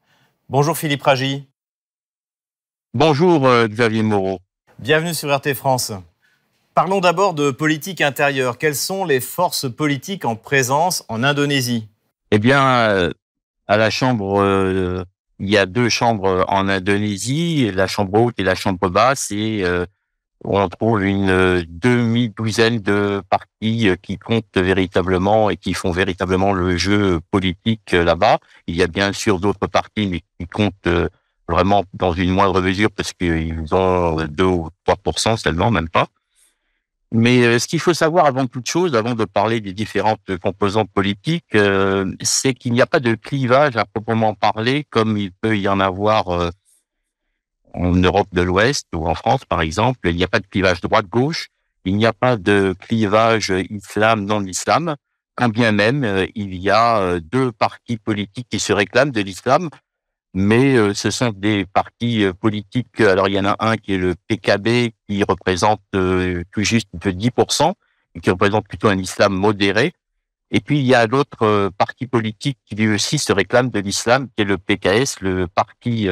Bonjour 0.51 0.77
Philippe 0.77 1.03
Ragy. 1.03 1.49
Bonjour 2.93 3.47
euh, 3.47 3.69
Xavier 3.69 4.03
Moreau. 4.03 4.39
Bienvenue 4.79 5.15
sur 5.15 5.35
RT 5.35 5.55
France. 5.55 5.93
Parlons 6.75 7.01
d'abord 7.01 7.33
de 7.33 7.51
politique 7.51 8.03
intérieure. 8.03 8.59
Quelles 8.59 8.77
sont 8.77 9.07
les 9.07 9.21
forces 9.21 9.67
politiques 9.75 10.27
en 10.27 10.37
présence 10.37 11.07
en 11.09 11.25
Indonésie? 11.25 11.89
Eh 12.33 12.39
bien, 12.39 12.67
euh, 12.91 13.11
à 13.67 13.79
la 13.79 13.89
Chambre, 13.89 14.43
euh, 14.43 15.03
il 15.39 15.49
y 15.49 15.57
a 15.57 15.65
deux 15.65 15.89
chambres 15.89 16.45
en 16.49 16.69
Indonésie, 16.69 17.71
la 17.73 17.87
Chambre 17.87 18.21
haute 18.21 18.35
et 18.37 18.45
la 18.45 18.55
Chambre 18.55 18.91
basse, 18.91 19.31
et 19.31 19.65
on 20.43 20.69
trouve 20.69 21.05
une 21.05 21.31
euh, 21.31 21.63
demi-douzaine 21.69 22.81
de 22.81 23.23
partis 23.31 23.89
euh, 23.89 23.97
qui 23.97 24.19
comptent 24.19 24.57
véritablement 24.57 25.51
et 25.51 25.57
qui 25.57 25.75
font 25.75 25.91
véritablement 25.91 26.53
le 26.53 26.77
jeu 26.77 27.21
politique 27.31 27.95
euh, 27.95 28.05
là-bas. 28.05 28.39
Il 28.67 28.77
y 28.77 28.83
a 28.83 28.87
bien 28.87 29.13
sûr 29.13 29.41
d'autres 29.41 29.67
partis, 29.67 30.07
mais 30.07 30.21
qui 30.39 30.47
comptent 30.47 30.89
vraiment 31.49 31.85
dans 31.95 32.13
une 32.13 32.31
moindre 32.31 32.61
mesure 32.61 32.91
parce 32.91 33.13
qu'ils 33.13 33.75
ont 33.75 34.17
2 34.27 34.45
ou 34.45 34.69
3% 34.87 35.37
seulement, 35.37 35.71
même 35.71 35.89
pas. 35.89 36.09
Mais 37.13 37.59
ce 37.59 37.69
qu'il 37.69 37.79
faut 37.79 37.95
savoir 37.95 38.27
avant 38.27 38.47
toute 38.47 38.69
chose, 38.69 38.97
avant 38.97 39.15
de 39.15 39.25
parler 39.25 39.61
des 39.61 39.73
différentes 39.73 40.37
composantes 40.43 40.91
politiques, 40.91 41.57
c'est 42.23 42.55
qu'il 42.55 42.73
n'y 42.73 42.81
a 42.81 42.87
pas 42.87 42.99
de 42.99 43.15
clivage 43.15 43.77
à 43.77 43.85
proprement 43.85 44.35
parler 44.35 44.85
comme 44.91 45.17
il 45.17 45.31
peut 45.31 45.57
y 45.57 45.69
en 45.69 45.79
avoir 45.79 46.51
en 47.75 47.93
Europe 47.95 48.29
de 48.33 48.43
l'Ouest 48.43 48.87
ou 48.95 49.07
en 49.07 49.15
France, 49.15 49.45
par 49.45 49.61
exemple, 49.61 50.09
il 50.09 50.17
n'y 50.17 50.25
a 50.25 50.29
pas 50.29 50.41
de 50.41 50.47
clivage 50.47 50.81
droite-gauche, 50.81 51.49
il 51.85 51.97
n'y 51.97 52.07
a 52.07 52.13
pas 52.13 52.37
de 52.37 52.75
clivage 52.81 53.53
islam-non-islam, 53.71 54.97
quand 55.35 55.49
bien 55.49 55.73
même 55.73 56.05
euh, 56.05 56.27
il 56.35 56.55
y 56.55 56.71
a 56.71 56.99
euh, 56.99 57.21
deux 57.21 57.53
partis 57.53 57.97
politiques 57.97 58.47
qui 58.51 58.61
se 58.61 58.73
réclament 58.73 59.11
de 59.11 59.21
l'islam, 59.21 59.69
mais 60.33 60.77
euh, 60.77 60.95
ce 60.95 61.11
sont 61.11 61.31
des 61.31 61.67
partis 61.67 62.25
politiques. 62.41 63.01
Alors 63.01 63.29
il 63.29 63.35
y 63.35 63.41
en 63.41 63.45
a 63.45 63.57
un 63.59 63.77
qui 63.77 63.95
est 63.95 63.99
le 63.99 64.15
PKB 64.29 64.95
qui 65.07 65.23
représente 65.25 65.81
tout 65.93 66.63
juste 66.63 66.89
10%, 66.95 67.73
et 68.15 68.21
qui 68.21 68.31
représente 68.31 68.67
plutôt 68.67 68.89
un 68.89 68.99
islam 68.99 69.35
modéré. 69.35 69.93
Et 70.51 70.61
puis 70.61 70.79
il 70.79 70.87
y 70.87 70.95
a 70.95 71.07
l'autre 71.07 71.71
parti 71.77 72.07
politique 72.07 72.59
qui 72.65 72.77
lui 72.77 72.95
aussi 72.95 73.19
se 73.19 73.33
réclame 73.33 73.71
de 73.71 73.81
l'islam, 73.81 74.29
qui 74.37 74.43
est 74.43 74.45
le 74.45 74.59
PKS, 74.59 75.21
le 75.21 75.49
parti 75.49 76.09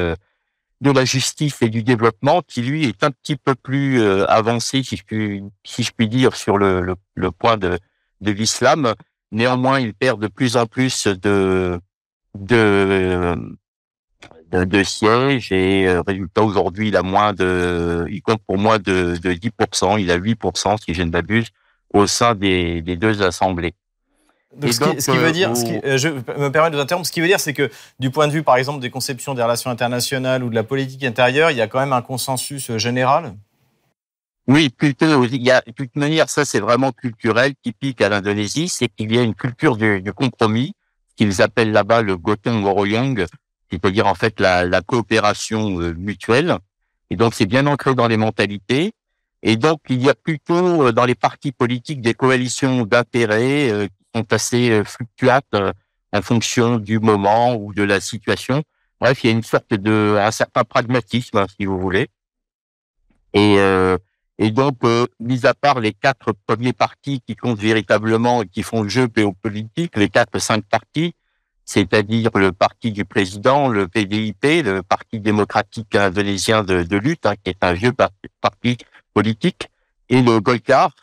de 0.83 0.91
la 0.91 1.05
justice 1.05 1.61
et 1.61 1.69
du 1.69 1.81
développement, 1.81 2.41
qui 2.45 2.61
lui 2.61 2.85
est 2.85 3.03
un 3.03 3.11
petit 3.11 3.37
peu 3.37 3.55
plus 3.55 4.01
euh, 4.01 4.25
avancé, 4.29 4.83
si 4.83 4.97
je 4.97 5.03
puis, 5.03 5.41
si 5.63 5.81
je 5.81 5.91
puis 5.91 6.09
dire, 6.09 6.35
sur 6.35 6.57
le, 6.57 6.95
le, 7.15 7.31
point 7.31 7.57
de, 7.57 7.79
de 8.19 8.31
l'islam. 8.31 8.93
Néanmoins, 9.31 9.79
il 9.79 9.93
perd 9.93 10.21
de 10.21 10.27
plus 10.27 10.57
en 10.57 10.65
plus 10.65 11.07
de 11.07 11.79
de, 12.35 13.35
de, 14.51 14.83
sièges 14.83 15.51
et 15.51 15.87
euh, 15.87 16.01
résultat 16.01 16.41
aujourd'hui, 16.41 16.89
il 16.89 16.97
a 16.97 17.03
moins 17.03 17.31
de, 17.31 18.05
il 18.09 18.21
compte 18.21 18.41
pour 18.45 18.57
moins 18.57 18.79
de, 18.79 19.17
de 19.21 19.33
10%, 19.33 19.99
il 20.01 20.11
a 20.11 20.17
8% 20.17 20.83
si 20.83 20.93
je 20.95 21.03
ne 21.03 21.11
m'abuse, 21.11 21.49
au 21.93 22.07
sein 22.07 22.33
des, 22.33 22.81
des 22.81 22.95
deux 22.97 23.21
assemblées 23.21 23.75
ce, 24.61 25.11
qui, 25.11 25.17
veut 25.17 25.31
dire, 25.31 25.51
euh, 25.83 25.97
je 25.97 26.09
me 26.09 26.49
permets 26.49 26.69
de 26.69 26.75
vous 26.75 26.81
interrompre, 26.81 27.07
ce 27.07 27.11
qui 27.11 27.21
veut 27.21 27.27
dire, 27.27 27.39
c'est 27.39 27.53
que 27.53 27.69
du 27.99 28.11
point 28.11 28.27
de 28.27 28.33
vue, 28.33 28.43
par 28.43 28.57
exemple, 28.57 28.79
des 28.79 28.89
conceptions 28.89 29.33
des 29.33 29.41
relations 29.41 29.69
internationales 29.69 30.43
ou 30.43 30.49
de 30.49 30.55
la 30.55 30.63
politique 30.63 31.03
intérieure, 31.03 31.51
il 31.51 31.57
y 31.57 31.61
a 31.61 31.67
quand 31.67 31.79
même 31.79 31.93
un 31.93 32.01
consensus 32.01 32.69
euh, 32.69 32.77
général 32.77 33.33
Oui, 34.47 34.69
plutôt. 34.69 35.25
Il 35.25 35.41
y 35.41 35.51
a, 35.51 35.61
de 35.65 35.71
toute 35.71 35.95
manière, 35.95 36.29
ça 36.29 36.45
c'est 36.45 36.59
vraiment 36.59 36.91
culturel, 36.91 37.53
typique 37.61 38.01
à 38.01 38.09
l'Indonésie, 38.09 38.69
c'est 38.69 38.89
qu'il 38.89 39.13
y 39.13 39.17
a 39.17 39.23
une 39.23 39.35
culture 39.35 39.77
du, 39.77 40.03
compromis, 40.13 40.73
qu'ils 41.15 41.41
appellent 41.41 41.71
là-bas 41.71 42.01
le 42.01 42.17
gotong 42.17 42.63
royong, 42.63 43.25
c'est-à-dire 43.71 44.07
en 44.07 44.15
fait 44.15 44.39
la, 44.39 44.65
la 44.65 44.81
coopération 44.81 45.79
euh, 45.79 45.93
mutuelle. 45.97 46.57
Et 47.09 47.15
donc 47.15 47.33
c'est 47.33 47.45
bien 47.45 47.65
ancré 47.67 47.95
dans 47.95 48.07
les 48.07 48.17
mentalités. 48.17 48.93
Et 49.45 49.57
donc, 49.57 49.81
il 49.89 50.01
y 50.01 50.09
a 50.09 50.15
plutôt 50.15 50.93
dans 50.93 51.03
les 51.03 51.15
partis 51.15 51.51
politiques 51.51 51.99
des 51.99 52.13
coalitions 52.13 52.85
d'intérêts 52.85 53.89
sont 54.13 54.31
assez 54.31 54.71
euh, 54.71 54.83
fluctuantes 54.83 55.43
euh, 55.55 55.71
en 56.11 56.21
fonction 56.21 56.77
du 56.77 56.99
moment 56.99 57.55
ou 57.55 57.73
de 57.73 57.83
la 57.83 57.99
situation. 57.99 58.63
Bref, 58.99 59.23
il 59.23 59.27
y 59.27 59.33
a 59.33 59.35
une 59.35 59.43
sorte 59.43 59.73
de 59.73 60.17
un 60.19 60.31
certain 60.31 60.63
pragmatisme, 60.63 61.37
hein, 61.37 61.47
si 61.57 61.65
vous 61.65 61.79
voulez. 61.79 62.07
Et 63.33 63.57
euh, 63.57 63.97
et 64.39 64.49
donc, 64.49 64.79
mis 65.19 65.45
à 65.45 65.53
part 65.53 65.79
les 65.79 65.93
quatre 65.93 66.33
premiers 66.47 66.73
partis 66.73 67.21
qui 67.21 67.35
comptent 67.35 67.59
véritablement 67.59 68.41
et 68.41 68.47
qui 68.47 68.63
font 68.63 68.81
le 68.81 68.89
jeu 68.89 69.07
géopolitique, 69.15 69.95
les 69.95 70.09
quatre 70.09 70.39
cinq 70.39 70.65
partis, 70.65 71.13
c'est-à-dire 71.65 72.31
le 72.35 72.51
parti 72.51 72.91
du 72.91 73.05
président, 73.05 73.67
le 73.67 73.87
PDIP, 73.87 74.63
le 74.63 74.81
Parti 74.81 75.19
démocratique 75.19 75.95
indonésien 75.95 76.63
de, 76.63 76.83
de 76.83 76.97
lutte, 76.97 77.25
hein, 77.25 77.35
qui 77.41 77.51
est 77.51 77.63
un 77.63 77.73
vieux 77.73 77.93
parti, 77.93 78.77
politique, 79.13 79.69
et 80.09 80.21
le 80.21 80.39
Golkar, 80.39 80.89
euh, 80.89 81.02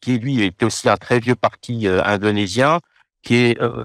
qui 0.00 0.18
lui 0.18 0.42
est 0.42 0.62
aussi 0.62 0.88
un 0.88 0.96
très 0.96 1.20
vieux 1.20 1.34
parti 1.34 1.86
euh, 1.86 2.02
indonésien, 2.04 2.80
qui 3.22 3.34
est 3.36 3.60
euh, 3.60 3.84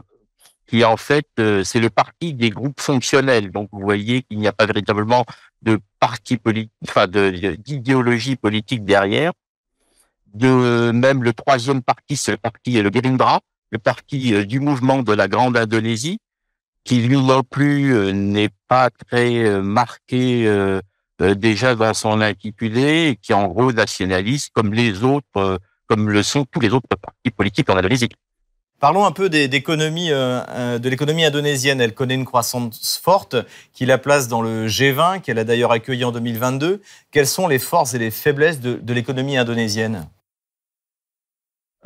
qui 0.67 0.83
en 0.83 0.97
fait 0.97 1.27
c'est 1.63 1.79
le 1.79 1.89
parti 1.91 2.33
des 2.33 2.49
groupes 2.49 2.81
fonctionnels. 2.81 3.51
Donc 3.51 3.69
vous 3.71 3.81
voyez 3.81 4.23
qu'il 4.23 4.39
n'y 4.39 4.47
a 4.47 4.51
pas 4.53 4.65
véritablement 4.65 5.23
de 5.61 5.79
parti 5.99 6.37
politique, 6.37 6.71
enfin 6.87 7.07
d'idéologie 7.07 8.35
politique 8.35 8.83
derrière. 8.83 9.31
De 10.33 10.91
même 10.91 11.23
le 11.23 11.33
troisième 11.33 11.83
parti, 11.83 12.17
c'est 12.17 12.31
le 12.31 12.37
parti 12.37 12.81
le 12.81 12.89
Gerindra, 12.91 13.41
le 13.69 13.77
parti 13.77 14.45
du 14.47 14.59
mouvement 14.59 15.03
de 15.03 15.13
la 15.13 15.27
Grande 15.27 15.55
Indonésie, 15.55 16.17
qui 16.83 17.01
lui 17.01 17.17
non 17.17 17.43
plus 17.43 18.11
n'est 18.13 18.49
pas 18.67 18.89
très 18.89 19.61
marqué 19.61 20.47
euh, 20.47 20.81
déjà 21.19 21.75
dans 21.75 21.93
son 21.93 22.21
intitulé, 22.21 23.17
qui 23.21 23.31
est 23.31 23.35
en 23.35 23.47
gros 23.47 23.71
nationaliste, 23.71 24.51
comme 24.53 24.73
les 24.73 25.03
autres, 25.03 25.25
euh, 25.37 25.57
comme 25.87 26.09
le 26.09 26.23
sont 26.23 26.45
tous 26.45 26.59
les 26.59 26.73
autres 26.73 26.87
partis 26.87 27.31
politiques 27.35 27.69
en 27.69 27.77
Indonésie. 27.77 28.09
Parlons 28.79 29.05
un 29.05 29.11
peu 29.11 29.29
d'économie, 29.29 30.09
euh, 30.11 30.77
de 30.79 30.89
l'économie 30.89 31.23
indonésienne. 31.23 31.79
Elle 31.79 31.93
connaît 31.93 32.15
une 32.15 32.25
croissance 32.25 32.99
forte 33.01 33.37
qui 33.71 33.85
la 33.85 33.97
place 33.97 34.27
dans 34.27 34.41
le 34.41 34.67
G20, 34.67 35.21
qu'elle 35.21 35.39
a 35.39 35.45
d'ailleurs 35.45 35.71
accueilli 35.71 36.03
en 36.03 36.11
2022. 36.11 36.81
Quelles 37.09 37.27
sont 37.27 37.47
les 37.47 37.57
forces 37.57 37.93
et 37.93 37.99
les 37.99 38.11
faiblesses 38.11 38.59
de, 38.59 38.73
de 38.73 38.93
l'économie 38.93 39.37
indonésienne? 39.37 40.09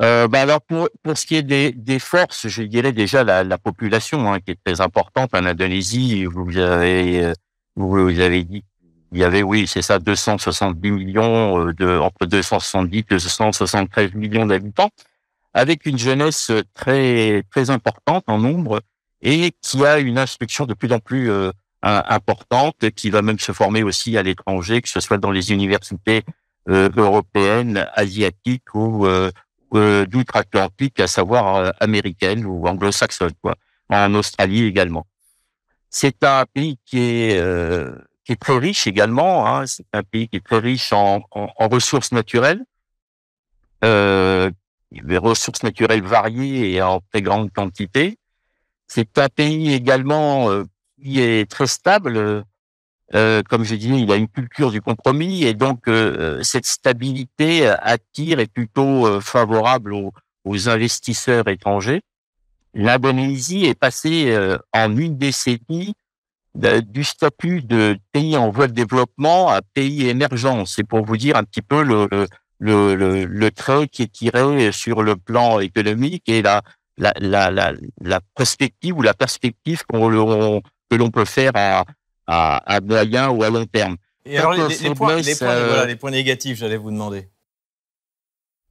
Euh, 0.02 0.26
ben 0.28 0.40
alors 0.40 0.62
pour, 0.62 0.88
pour 1.02 1.16
ce 1.16 1.26
qui 1.26 1.36
est 1.36 1.42
des, 1.42 1.72
des 1.72 1.98
forces, 1.98 2.48
je 2.48 2.62
dirais 2.62 2.92
déjà 2.92 3.22
la, 3.22 3.44
la 3.44 3.58
population 3.58 4.32
hein, 4.32 4.40
qui 4.40 4.52
est 4.52 4.58
très 4.64 4.80
importante 4.80 5.34
en 5.34 5.44
Indonésie. 5.44 6.24
Vous 6.24 6.56
avez 6.56 7.32
vous 7.76 7.98
avez 8.20 8.44
dit 8.44 8.64
il 9.12 9.18
y 9.18 9.24
avait, 9.24 9.42
oui, 9.42 9.66
c'est 9.66 9.82
ça, 9.82 9.98
270 9.98 10.90
millions, 10.90 11.66
de, 11.72 11.98
entre 11.98 12.26
270 12.26 12.98
et 12.98 13.02
273 13.10 14.14
millions 14.14 14.46
d'habitants, 14.46 14.90
avec 15.52 15.86
une 15.86 15.98
jeunesse 15.98 16.52
très 16.74 17.42
très 17.50 17.70
importante 17.70 18.24
en 18.28 18.38
nombre 18.38 18.80
et 19.22 19.52
qui 19.60 19.84
a 19.84 19.98
une 19.98 20.18
instruction 20.18 20.64
de 20.64 20.74
plus 20.74 20.92
en 20.92 21.00
plus 21.00 21.30
importante, 21.82 22.90
qui 22.94 23.10
va 23.10 23.22
même 23.22 23.38
se 23.38 23.52
former 23.52 23.82
aussi 23.82 24.16
à 24.16 24.22
l'étranger, 24.22 24.80
que 24.80 24.88
ce 24.88 25.00
soit 25.00 25.18
dans 25.18 25.32
les 25.32 25.50
universités 25.52 26.22
européennes, 26.68 27.88
asiatiques 27.94 28.74
ou 28.74 29.06
d'outre-Atlantique, 29.72 31.00
à 31.00 31.06
savoir 31.06 31.72
américaine 31.80 32.44
ou 32.46 32.66
anglo-saxonne, 32.66 33.32
quoi, 33.42 33.56
en 33.88 34.14
Australie 34.14 34.64
également. 34.64 35.06
C'est 35.90 36.22
un 36.22 36.44
pays 36.46 36.78
qui 36.86 36.98
est 37.00 37.38
euh, 37.38 37.96
qui 38.30 38.34
est 38.34 38.36
très 38.36 38.58
riche 38.58 38.86
également. 38.86 39.44
Hein. 39.44 39.66
C'est 39.66 39.86
un 39.92 40.04
pays 40.04 40.28
qui 40.28 40.36
est 40.36 40.44
très 40.44 40.58
riche 40.58 40.92
en, 40.92 41.24
en, 41.32 41.68
ressources 41.68 42.12
naturelles, 42.12 42.64
euh, 43.84 44.48
des 44.92 45.18
ressources 45.18 45.64
naturelles 45.64 46.02
variées 46.02 46.74
et 46.74 46.80
en 46.80 47.00
très 47.10 47.22
grande 47.22 47.52
quantité. 47.52 48.18
C'est 48.86 49.18
un 49.18 49.28
pays 49.28 49.74
également 49.74 50.48
euh, 50.48 50.62
qui 51.02 51.20
est 51.20 51.50
très 51.50 51.66
stable. 51.66 52.44
Euh, 53.14 53.42
comme 53.48 53.64
je 53.64 53.74
disais, 53.74 54.00
il 54.00 54.12
a 54.12 54.14
une 54.14 54.28
culture 54.28 54.70
du 54.70 54.80
compromis 54.80 55.42
et 55.42 55.54
donc 55.54 55.88
euh, 55.88 56.40
cette 56.44 56.66
stabilité 56.66 57.66
attire 57.66 58.38
et 58.38 58.46
plutôt 58.46 59.20
favorable 59.20 59.92
aux, 59.92 60.12
aux 60.44 60.68
investisseurs 60.68 61.48
étrangers 61.48 62.02
l'Indonésie 62.74 63.64
est 63.64 63.78
passée 63.78 64.30
euh, 64.30 64.58
en 64.72 64.96
une 64.96 65.16
décennie 65.16 65.94
du 66.54 67.04
statut 67.04 67.62
de 67.62 67.96
pays 68.12 68.36
en 68.36 68.50
voie 68.50 68.66
de 68.66 68.72
développement 68.72 69.48
à 69.48 69.62
pays 69.62 70.08
émergent. 70.08 70.64
C'est 70.66 70.84
pour 70.84 71.04
vous 71.04 71.16
dire 71.16 71.36
un 71.36 71.44
petit 71.44 71.62
peu 71.62 71.82
le, 71.82 72.08
le, 72.58 72.94
le, 72.94 73.24
le 73.24 73.50
trait 73.50 73.88
qui 73.88 74.02
est 74.02 74.12
tiré 74.12 74.72
sur 74.72 75.02
le 75.02 75.16
plan 75.16 75.60
économique 75.60 76.28
et 76.28 76.42
la, 76.42 76.62
la, 76.98 77.12
la, 77.18 77.50
la, 77.50 77.72
la 78.00 78.20
perspective 78.34 78.96
ou 78.96 79.02
la 79.02 79.14
perspective 79.14 79.82
qu'on, 79.86 80.60
que 80.90 80.96
l'on 80.96 81.10
peut 81.10 81.24
faire 81.24 81.52
à, 81.54 81.84
à, 82.26 82.56
à 82.56 82.80
moyen 82.80 83.30
ou 83.30 83.42
à 83.42 83.50
long 83.50 83.64
terme. 83.66 83.96
Et 84.26 84.36
alors, 84.36 84.52
les, 84.52 84.68
les, 84.76 84.94
points, 84.94 85.16
les, 85.16 85.34
points, 85.34 85.48
euh, 85.48 85.68
voilà, 85.68 85.86
les 85.86 85.96
points 85.96 86.10
négatifs, 86.10 86.58
j'allais 86.58 86.76
vous 86.76 86.90
demander. 86.90 87.30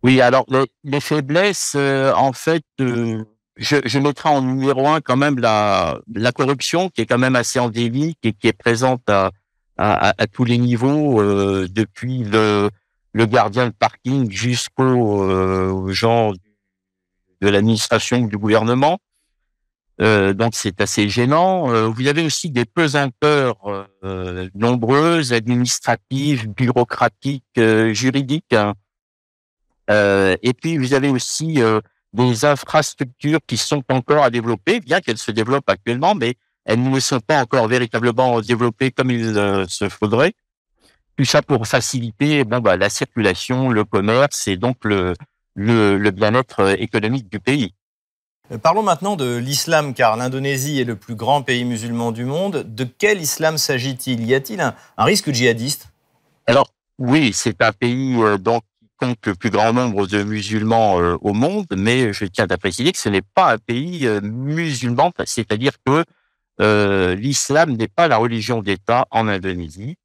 Oui, 0.03 0.21
alors 0.21 0.45
les, 0.47 0.65
les 0.83 0.99
faiblesses, 0.99 1.73
euh, 1.75 2.13
en 2.13 2.31
fait, 2.33 2.63
euh, 2.79 3.23
je, 3.59 3.75
je 3.85 3.99
mettrai 3.99 4.29
en 4.29 4.41
numéro 4.41 4.87
un 4.87 5.01
quand 5.01 5.17
même 5.17 5.37
la, 5.37 5.99
la 6.13 6.31
corruption 6.31 6.89
qui 6.89 7.01
est 7.01 7.05
quand 7.05 7.17
même 7.17 7.35
assez 7.35 7.59
endémique 7.59 8.17
et 8.23 8.33
qui 8.33 8.47
est 8.47 8.53
présente 8.53 9.07
à, 9.09 9.31
à, 9.77 10.13
à 10.17 10.27
tous 10.27 10.45
les 10.45 10.57
niveaux, 10.57 11.21
euh, 11.21 11.67
depuis 11.69 12.23
le, 12.23 12.69
le 13.13 13.25
gardien 13.25 13.67
de 13.67 13.73
parking 13.73 14.31
jusqu'aux 14.31 15.23
euh, 15.23 15.91
gens 15.91 16.31
de 17.41 17.49
l'administration 17.49 18.21
du 18.21 18.37
gouvernement. 18.37 18.99
Euh, 20.01 20.33
donc 20.33 20.55
c'est 20.55 20.79
assez 20.79 21.09
gênant. 21.09 21.73
Euh, 21.73 21.87
vous 21.87 22.07
avez 22.07 22.23
aussi 22.23 22.49
des 22.49 22.63
pesanteurs 22.63 23.57
euh, 24.03 24.49
nombreuses, 24.55 25.33
administratives, 25.33 26.47
bureaucratiques, 26.47 27.43
euh, 27.57 27.93
juridiques. 27.93 28.53
Hein. 28.53 28.73
et 29.89 30.53
puis 30.53 30.77
vous 30.77 30.93
avez 30.93 31.09
aussi 31.09 31.59
des 32.13 32.45
infrastructures 32.45 33.39
qui 33.45 33.57
sont 33.57 33.83
encore 33.89 34.23
à 34.23 34.29
développer, 34.29 34.79
bien 34.79 34.99
qu'elles 34.99 35.17
se 35.17 35.31
développent 35.31 35.69
actuellement, 35.69 36.15
mais 36.15 36.35
elles 36.65 36.81
ne 36.81 36.99
sont 36.99 37.19
pas 37.19 37.41
encore 37.41 37.67
véritablement 37.67 38.41
développées 38.41 38.91
comme 38.91 39.11
il 39.11 39.37
euh, 39.37 39.65
se 39.67 39.89
faudrait. 39.89 40.33
Tout 41.17 41.25
ça 41.25 41.41
pour 41.41 41.67
faciliter 41.67 42.43
bon, 42.43 42.59
bah, 42.59 42.77
la 42.77 42.89
circulation, 42.89 43.69
le 43.69 43.83
commerce 43.83 44.47
et 44.47 44.57
donc 44.57 44.77
le, 44.83 45.13
le, 45.55 45.97
le 45.97 46.11
bien-être 46.11 46.59
euh, 46.61 46.75
économique 46.77 47.29
du 47.29 47.39
pays. 47.39 47.73
Euh, 48.51 48.57
parlons 48.57 48.83
maintenant 48.83 49.15
de 49.15 49.37
l'islam, 49.37 49.93
car 49.93 50.17
l'Indonésie 50.17 50.79
est 50.79 50.85
le 50.85 50.95
plus 50.95 51.15
grand 51.15 51.41
pays 51.41 51.65
musulman 51.65 52.11
du 52.11 52.25
monde. 52.25 52.63
De 52.67 52.83
quel 52.83 53.21
islam 53.21 53.57
s'agit-il? 53.57 54.25
Y 54.25 54.33
a-t-il 54.33 54.61
un, 54.61 54.75
un, 54.97 55.03
risque 55.03 55.31
djihadiste? 55.31 55.89
Alors, 56.47 56.69
oui, 56.97 57.31
c'est 57.33 57.61
un 57.61 57.71
pays 57.71 58.17
donc 58.39 58.63
compte 58.99 59.25
le 59.25 59.35
plus 59.35 59.49
grand 59.49 59.73
nombre 59.73 60.07
de 60.07 60.23
musulmans 60.23 60.99
euh, 60.99 61.17
au 61.21 61.33
monde, 61.33 61.67
mais 61.75 62.13
je 62.13 62.25
tiens 62.25 62.47
à 62.49 62.57
préciser 62.57 62.91
que 62.91 62.97
ce 62.97 63.09
n'est 63.09 63.21
pas 63.21 63.53
un 63.53 63.57
pays 63.57 64.05
euh, 64.05 64.19
musulman, 64.21 65.11
c'est-à-dire 65.25 65.73
que 65.85 66.03
euh, 66.61 67.15
l'islam 67.15 67.71
n'est 67.77 67.87
pas 67.87 68.07
la 68.07 68.17
religion 68.17 68.61
d'État 68.61 69.07
en 69.11 69.27
Indonésie. 69.27 69.95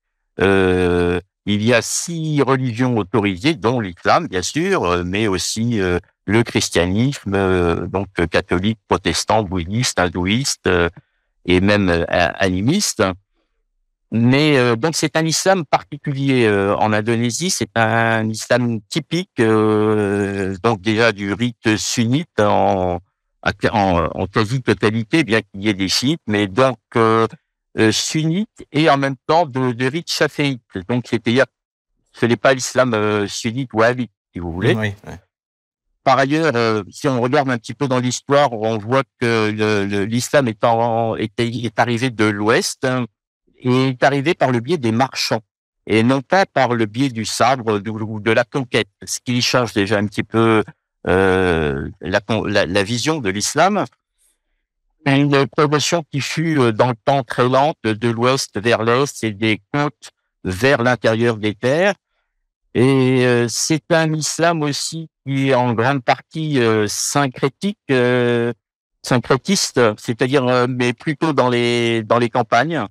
Il 1.46 1.62
y 1.62 1.74
a 1.74 1.83
six 1.83 2.40
religions 2.40 2.96
autorisées, 2.96 3.54
dont 3.54 3.78
l'islam, 3.78 4.28
bien 4.28 4.40
sûr, 4.40 5.04
mais 5.04 5.26
aussi 5.26 5.78
le 6.24 6.42
christianisme, 6.42 7.87
donc 7.88 8.09
catholique, 8.30 8.78
protestant, 8.88 9.42
bouddhiste, 9.42 9.98
hindouiste 9.98 10.70
et 11.44 11.61
même 11.61 12.07
animiste. 12.09 13.02
Mais 14.10 14.56
euh, 14.58 14.76
donc 14.76 14.94
c'est 14.94 15.16
un 15.16 15.24
islam 15.24 15.64
particulier 15.64 16.44
euh, 16.44 16.76
en 16.76 16.92
Indonésie, 16.92 17.50
c'est 17.50 17.76
un 17.76 18.28
islam 18.28 18.80
typique 18.88 19.40
euh, 19.40 20.54
donc 20.62 20.80
déjà 20.80 21.10
du 21.10 21.32
rite 21.32 21.76
sunnite 21.76 22.38
en, 22.38 23.00
en, 23.42 24.08
en 24.14 24.26
quasi 24.26 24.62
totalité, 24.62 25.24
bien 25.24 25.40
qu'il 25.42 25.64
y 25.64 25.68
ait 25.68 25.74
des 25.74 25.88
chiites, 25.88 26.20
mais 26.28 26.46
donc 26.46 26.78
sunnite 27.90 28.64
et 28.70 28.88
en 28.88 28.96
même 28.96 29.16
temps 29.26 29.46
de, 29.46 29.72
de 29.72 29.86
rite 29.86 30.10
chaféite. 30.10 30.62
Donc 30.88 31.06
c'est-à-dire 31.08 31.46
ce 32.12 32.26
n'est 32.26 32.36
pas 32.36 32.54
l'islam 32.54 33.26
sunnite 33.26 33.72
wahhabite, 33.72 34.12
si 34.32 34.38
vous 34.38 34.52
voulez. 34.52 34.74
Oui, 34.74 34.94
oui. 35.06 35.12
Par 36.04 36.18
ailleurs, 36.18 36.84
si 36.90 37.08
on 37.08 37.20
regarde 37.20 37.50
un 37.50 37.58
petit 37.58 37.74
peu 37.74 37.88
dans 37.88 37.98
l'histoire, 37.98 38.52
on 38.52 38.78
voit 38.78 39.02
que 39.18 40.04
l'islam 40.04 40.46
est, 40.46 40.62
est, 41.18 41.40
est, 41.40 41.78
arrivé 41.80 42.10
de 42.10 42.26
l'Ouest, 42.26 42.84
hein, 42.84 43.06
est 43.70 44.03
arrivé 44.03 44.35
par 44.35 44.50
le 44.53 44.61
biais 44.61 44.79
des 44.79 44.92
marchands 44.92 45.42
et 45.87 46.03
non 46.03 46.22
pas 46.22 46.46
par 46.46 46.74
le 46.74 46.87
biais 46.87 47.11
du 47.11 47.24
sabre 47.24 47.81
ou 47.87 48.20
de 48.20 48.31
la 48.31 48.44
conquête, 48.44 48.88
ce 49.05 49.20
qui 49.24 49.42
change 49.42 49.74
déjà 49.74 49.98
un 49.98 50.07
petit 50.07 50.22
peu 50.22 50.64
euh, 51.07 51.88
la, 52.00 52.20
la, 52.46 52.66
la, 52.66 52.83
vision 52.83 53.18
de 53.18 53.29
l'islam. 53.29 53.85
Une 55.05 55.46
progression 55.46 56.03
qui 56.11 56.22
fut 56.22 56.59
euh, 56.59 56.72
dans 56.72 56.88
le 56.88 56.94
temps 57.05 57.22
très 57.22 57.46
lente 57.46 57.77
de 57.85 58.09
l'ouest 58.09 58.59
vers 58.59 58.83
l'est 58.83 59.22
et 59.22 59.33
des 59.33 59.61
côtes 59.72 60.12
vers 60.44 60.83
l'intérieur 60.83 61.37
des 61.37 61.55
terres. 61.55 61.94
Et 62.74 63.24
euh, 63.24 63.46
c'est 63.48 63.85
un 63.90 64.12
islam 64.12 64.62
aussi 64.62 65.09
qui 65.24 65.50
est 65.50 65.55
en 65.55 65.74
grande 65.74 66.03
partie 66.03 66.59
euh, 66.61 66.87
syncrétique, 66.88 67.79
euh, 67.90 68.53
syncrétiste, 69.03 69.81
c'est-à-dire 69.98 70.66
mais 70.68 70.92
plutôt 70.92 71.33
dans 71.33 71.48
les 71.48 72.03
dans 72.03 72.18
les 72.18 72.31
campagnes. 72.31 72.85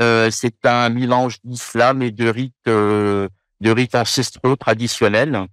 Euh, 0.00 0.30
c'est 0.30 0.64
un 0.64 0.88
mélange 0.88 1.38
d'islam 1.44 2.02
et 2.02 2.10
de 2.10 2.28
rites, 2.28 2.54
euh, 2.68 3.28
de 3.60 3.70
rites 3.70 3.94
ancestraux 3.94 4.56
traditionnels. 4.56 5.46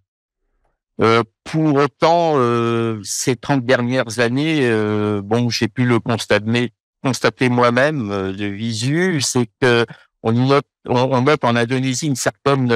Euh, 1.00 1.24
pour 1.44 1.76
autant, 1.76 2.34
euh, 2.38 3.00
ces 3.04 3.36
30 3.36 3.66
dernières 3.66 4.20
années, 4.20 4.62
euh, 4.64 5.22
bon, 5.24 5.50
j'ai 5.50 5.68
pu 5.68 5.86
le 5.86 6.00
constater, 6.00 6.74
constater 7.04 7.50
moi-même 7.50 8.34
de 8.34 8.46
visu, 8.46 9.22
c'est 9.22 9.48
que 9.62 9.86
on 10.24 10.32
note, 10.32 10.66
on 10.88 11.22
note 11.22 11.44
en 11.44 11.56
Indonésie 11.56 12.08
une 12.08 12.16
certaine 12.16 12.74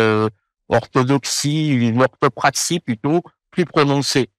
orthodoxie, 0.69 1.69
une 1.69 2.01
orthopraxie 2.01 2.79
plutôt 2.79 3.23
plus 3.49 3.65
prononcée. 3.65 4.29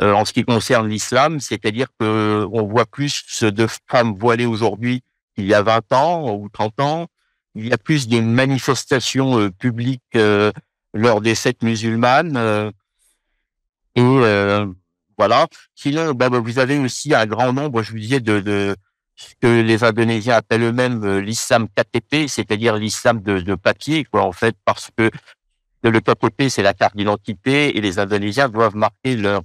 en 0.00 0.24
ce 0.24 0.32
qui 0.32 0.44
concerne 0.44 0.88
l'islam, 0.88 1.40
c'est-à-dire 1.40 1.88
que 1.98 2.46
on 2.52 2.66
voit 2.66 2.86
plus 2.86 3.42
de 3.42 3.66
femmes 3.88 4.14
voilées 4.14 4.46
aujourd'hui 4.46 5.02
il 5.36 5.46
y 5.46 5.54
a 5.54 5.62
20 5.62 5.92
ans 5.92 6.36
ou 6.36 6.48
30 6.48 6.80
ans. 6.80 7.06
Il 7.54 7.68
y 7.68 7.72
a 7.72 7.78
plus 7.78 8.08
de 8.08 8.20
manifestations 8.20 9.38
euh, 9.38 9.50
publiques 9.50 10.02
euh, 10.16 10.52
lors 10.92 11.20
des 11.20 11.34
fêtes 11.34 11.62
musulmanes. 11.62 12.36
Euh, 12.36 12.70
et 13.94 14.02
euh, 14.02 14.66
voilà. 15.16 15.46
Sinon, 15.74 16.12
bah, 16.12 16.28
vous 16.28 16.58
avez 16.58 16.78
aussi 16.78 17.14
un 17.14 17.26
grand 17.26 17.52
nombre, 17.52 17.82
je 17.82 17.92
vous 17.92 17.98
disais, 17.98 18.20
de, 18.20 18.40
de 18.40 18.76
ce 19.14 19.34
que 19.40 19.60
les 19.60 19.84
Indonésiens 19.84 20.36
appellent 20.36 20.62
eux-mêmes 20.62 21.18
l'islam 21.18 21.68
KTP, 21.68 22.26
c'est-à-dire 22.26 22.76
l'islam 22.76 23.22
de, 23.22 23.40
de, 23.40 23.54
papier, 23.54 24.04
quoi, 24.04 24.24
en 24.24 24.32
fait, 24.32 24.56
parce 24.64 24.90
que 24.96 25.10
le 25.84 26.00
KTP, 26.00 26.48
c'est 26.48 26.62
la 26.62 26.74
carte 26.74 26.96
d'identité, 26.96 27.76
et 27.76 27.80
les 27.80 28.00
Indonésiens 28.00 28.48
doivent 28.48 28.74
marquer 28.74 29.16
leur 29.16 29.42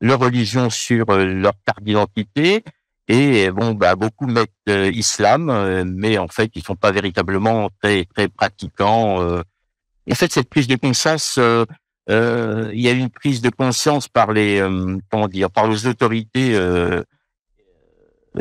leur 0.00 0.20
religion 0.20 0.70
sur 0.70 1.06
leur 1.06 1.54
carte 1.64 1.82
d'identité. 1.82 2.64
Et 3.08 3.50
bon, 3.50 3.74
bah, 3.74 3.94
beaucoup 3.94 4.26
mettent 4.26 4.50
euh, 4.68 4.90
islam, 4.92 5.48
euh, 5.48 5.84
mais 5.86 6.18
en 6.18 6.26
fait, 6.26 6.50
ils 6.56 6.62
sont 6.64 6.74
pas 6.74 6.90
véritablement 6.90 7.70
très 7.80 8.04
très 8.04 8.28
pratiquants. 8.28 9.22
Euh. 9.22 9.42
En 10.10 10.14
fait, 10.14 10.32
cette 10.32 10.48
prise 10.48 10.66
de 10.66 10.76
conscience, 10.76 11.38
euh, 11.38 11.64
il 12.08 12.80
y 12.80 12.88
a 12.88 12.92
une 12.92 13.10
prise 13.10 13.40
de 13.42 13.50
conscience 13.50 14.08
par 14.08 14.32
les 14.32 14.60
comment 15.10 15.28
dire, 15.28 15.50
par 15.50 15.68
les 15.68 15.86
autorités 15.86 16.58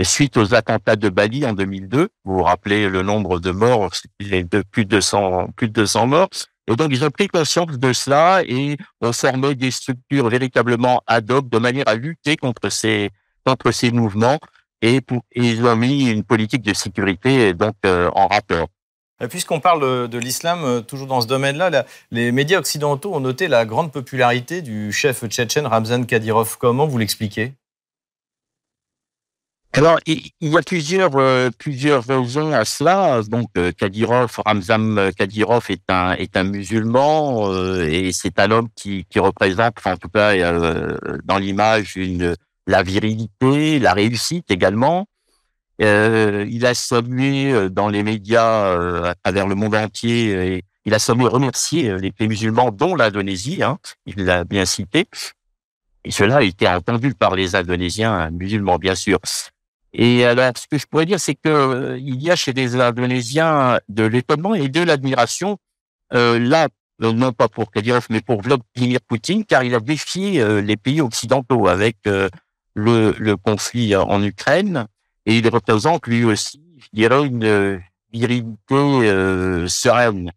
suite 0.04 0.38
aux 0.38 0.54
attentats 0.54 0.96
de 0.96 1.10
Bali 1.10 1.46
en 1.46 1.54
2002. 1.54 2.10
Vous 2.24 2.36
vous 2.36 2.44
rappelez 2.44 2.90
le 2.90 3.02
nombre 3.02 3.40
de 3.40 3.52
morts, 3.52 3.90
de 4.20 4.62
plus 4.62 4.86
de 4.86 4.90
200, 4.90 5.50
plus 5.56 5.68
de 5.70 5.74
200 5.74 6.08
morts. 6.08 6.30
Et 6.68 6.76
donc, 6.76 6.90
ils 6.92 7.04
ont 7.04 7.12
pris 7.12 7.28
conscience 7.28 7.78
de 7.78 7.94
cela 7.94 8.42
et 8.46 8.78
ont 9.02 9.14
formé 9.14 9.56
des 9.56 9.72
structures 9.72 10.30
véritablement 10.30 11.02
ad 11.08 11.32
hoc 11.32 11.50
de 11.50 11.60
manière 11.60 11.88
à 11.88 11.96
lutter 11.96 12.36
contre 12.36 12.70
ces, 12.70 13.12
contre 13.46 13.72
ces 13.72 13.92
mouvements 13.92 14.40
et, 14.82 15.02
pour, 15.02 15.24
ils 15.34 15.64
ont 15.66 15.76
mis 15.76 16.10
une 16.10 16.24
politique 16.24 16.62
de 16.62 16.74
sécurité 16.74 17.54
donc 17.54 17.76
euh, 17.86 18.10
en 18.14 18.28
rapport. 18.28 18.68
Puisqu'on 19.30 19.62
parle 19.62 20.10
de, 20.10 20.18
l'islam, 20.18 20.64
euh, 20.64 20.82
toujours 20.82 21.08
dans 21.08 21.22
ce 21.22 21.28
domaine-là, 21.28 21.86
les 22.12 22.32
médias 22.34 22.60
occidentaux 22.60 23.16
ont 23.16 23.22
noté 23.22 23.48
la 23.48 23.66
grande 23.66 23.92
popularité 23.92 24.62
du 24.62 24.92
chef 24.92 25.26
tchétchène 25.26 25.68
Ramzan 25.68 26.04
Kadyrov. 26.04 26.58
Comment 26.58 26.86
vous 26.86 26.98
l'expliquez? 26.98 27.54
Alors, 29.78 30.00
il 30.06 30.32
y 30.40 30.58
a 30.58 30.62
plusieurs 30.62 31.18
euh, 31.18 31.50
plusieurs 31.58 32.06
raisons 32.06 32.54
à 32.54 32.64
cela. 32.64 33.22
Donc, 33.28 33.50
euh, 33.58 33.74
Kadyrov, 33.74 34.40
Ramzan 34.46 35.12
Kadyrov 35.18 35.66
est 35.70 35.84
un 35.90 36.14
est 36.14 36.38
un 36.38 36.46
musulman 36.46 37.52
euh, 37.52 37.86
et 37.86 38.14
c'est 38.14 38.40
un 38.40 38.52
homme 38.52 38.70
qui 38.74 39.06
qui 39.10 39.20
représente, 39.20 39.76
en 39.86 39.98
tout 39.98 40.08
cas 40.08 40.32
dans 41.26 41.38
l'image, 41.38 41.98
une 41.98 42.36
la 42.68 42.84
virilité, 42.84 43.80
la 43.80 43.94
réussite 43.94 44.50
également. 44.52 45.08
il 45.80 46.66
a 46.66 46.74
salué 46.74 47.70
dans 47.70 47.90
les 47.90 48.04
médias 48.04 49.10
à 49.10 49.16
travers 49.24 49.48
le 49.48 49.56
monde 49.56 49.76
entier. 49.76 50.56
Et 50.56 50.64
il 50.86 50.94
a 50.94 51.00
salué 51.00 51.28
remercié 51.28 51.98
les 51.98 52.12
pays 52.12 52.28
musulmans, 52.28 52.72
dont 52.72 52.96
l'Indonésie. 52.96 53.62
Hein, 53.64 53.78
il 54.06 54.24
l'a 54.26 54.44
bien 54.44 54.66
cité. 54.66 55.08
Et 56.06 56.12
cela 56.12 56.38
a 56.38 56.42
été 56.44 56.68
entendu 56.68 57.16
par 57.16 57.36
les 57.36 57.56
Indonésiens 57.56 58.30
musulmans, 58.30 58.78
bien 58.78 58.96
sûr. 58.96 59.20
Et 59.92 60.24
alors, 60.24 60.52
ce 60.56 60.68
que 60.68 60.78
je 60.78 60.86
pourrais 60.86 61.06
dire, 61.06 61.20
c'est 61.20 61.36
que 61.36 61.50
euh, 61.50 61.98
il 61.98 62.22
y 62.22 62.30
a 62.30 62.36
chez 62.36 62.54
les 62.54 62.76
Indonésiens 62.76 63.80
de 63.90 64.04
l'étonnement 64.04 64.54
et 64.54 64.70
de 64.70 64.82
l'admiration. 64.82 65.58
Euh, 66.14 66.38
là, 66.38 66.68
euh, 67.02 67.12
non 67.12 67.32
pas 67.32 67.48
pour 67.48 67.72
Kadyrov, 67.72 68.06
mais 68.10 68.22
pour 68.22 68.42
Vladimir 68.42 69.00
Poutine, 69.08 69.46
car 69.46 69.64
il 69.64 69.74
a 69.74 69.80
défié 69.80 70.42
euh, 70.42 70.62
les 70.62 70.78
pays 70.78 71.02
occidentaux 71.02 71.68
avec 71.68 71.98
le, 72.76 73.16
le, 73.18 73.36
conflit 73.36 73.96
en 73.96 74.22
Ukraine, 74.22 74.88
et 75.26 75.38
il 75.38 75.48
représente 75.50 76.06
lui 76.08 76.24
aussi, 76.24 76.62
je 76.78 76.88
dirais, 76.94 77.26
une 77.26 77.82
virilité 78.14 79.68
sereine. 79.68 80.32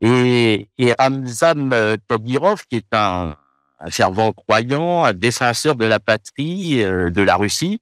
Et, 0.00 0.68
et 0.78 0.94
Ramzan 0.98 1.70
Kadyrov, 2.08 2.64
qui 2.68 2.76
est 2.76 2.92
un, 2.92 3.36
un 3.78 3.90
fervent 3.90 4.32
croyant, 4.32 5.04
un 5.04 5.12
défenseur 5.12 5.76
de 5.76 5.84
la 5.84 6.00
patrie, 6.00 6.78
de 6.82 7.22
la 7.22 7.36
Russie, 7.36 7.80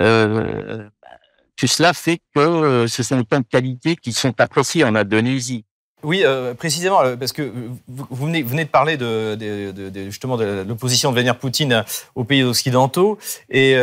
euh, 0.00 0.88
tout 1.56 1.66
cela 1.66 1.94
fait 1.94 2.20
que 2.34 2.40
euh, 2.40 2.86
ce 2.86 3.02
sont 3.02 3.18
autant 3.18 3.40
de 3.40 3.46
qualités 3.46 3.96
qui 3.96 4.12
sont 4.12 4.38
appréciées 4.40 4.84
en 4.84 4.94
Indonésie. 4.94 5.64
Oui, 6.02 6.22
euh, 6.24 6.54
précisément, 6.54 6.98
parce 7.18 7.32
que 7.32 7.52
vous, 7.88 8.26
venez, 8.26 8.42
de 8.42 8.68
parler 8.68 8.96
de, 8.96 9.34
de, 9.34 10.04
justement 10.04 10.36
de 10.36 10.64
l'opposition 10.68 11.10
de 11.10 11.14
Vladimir 11.14 11.38
Poutine 11.38 11.84
aux 12.14 12.24
pays 12.24 12.44
occidentaux, 12.44 13.18
et 13.48 13.76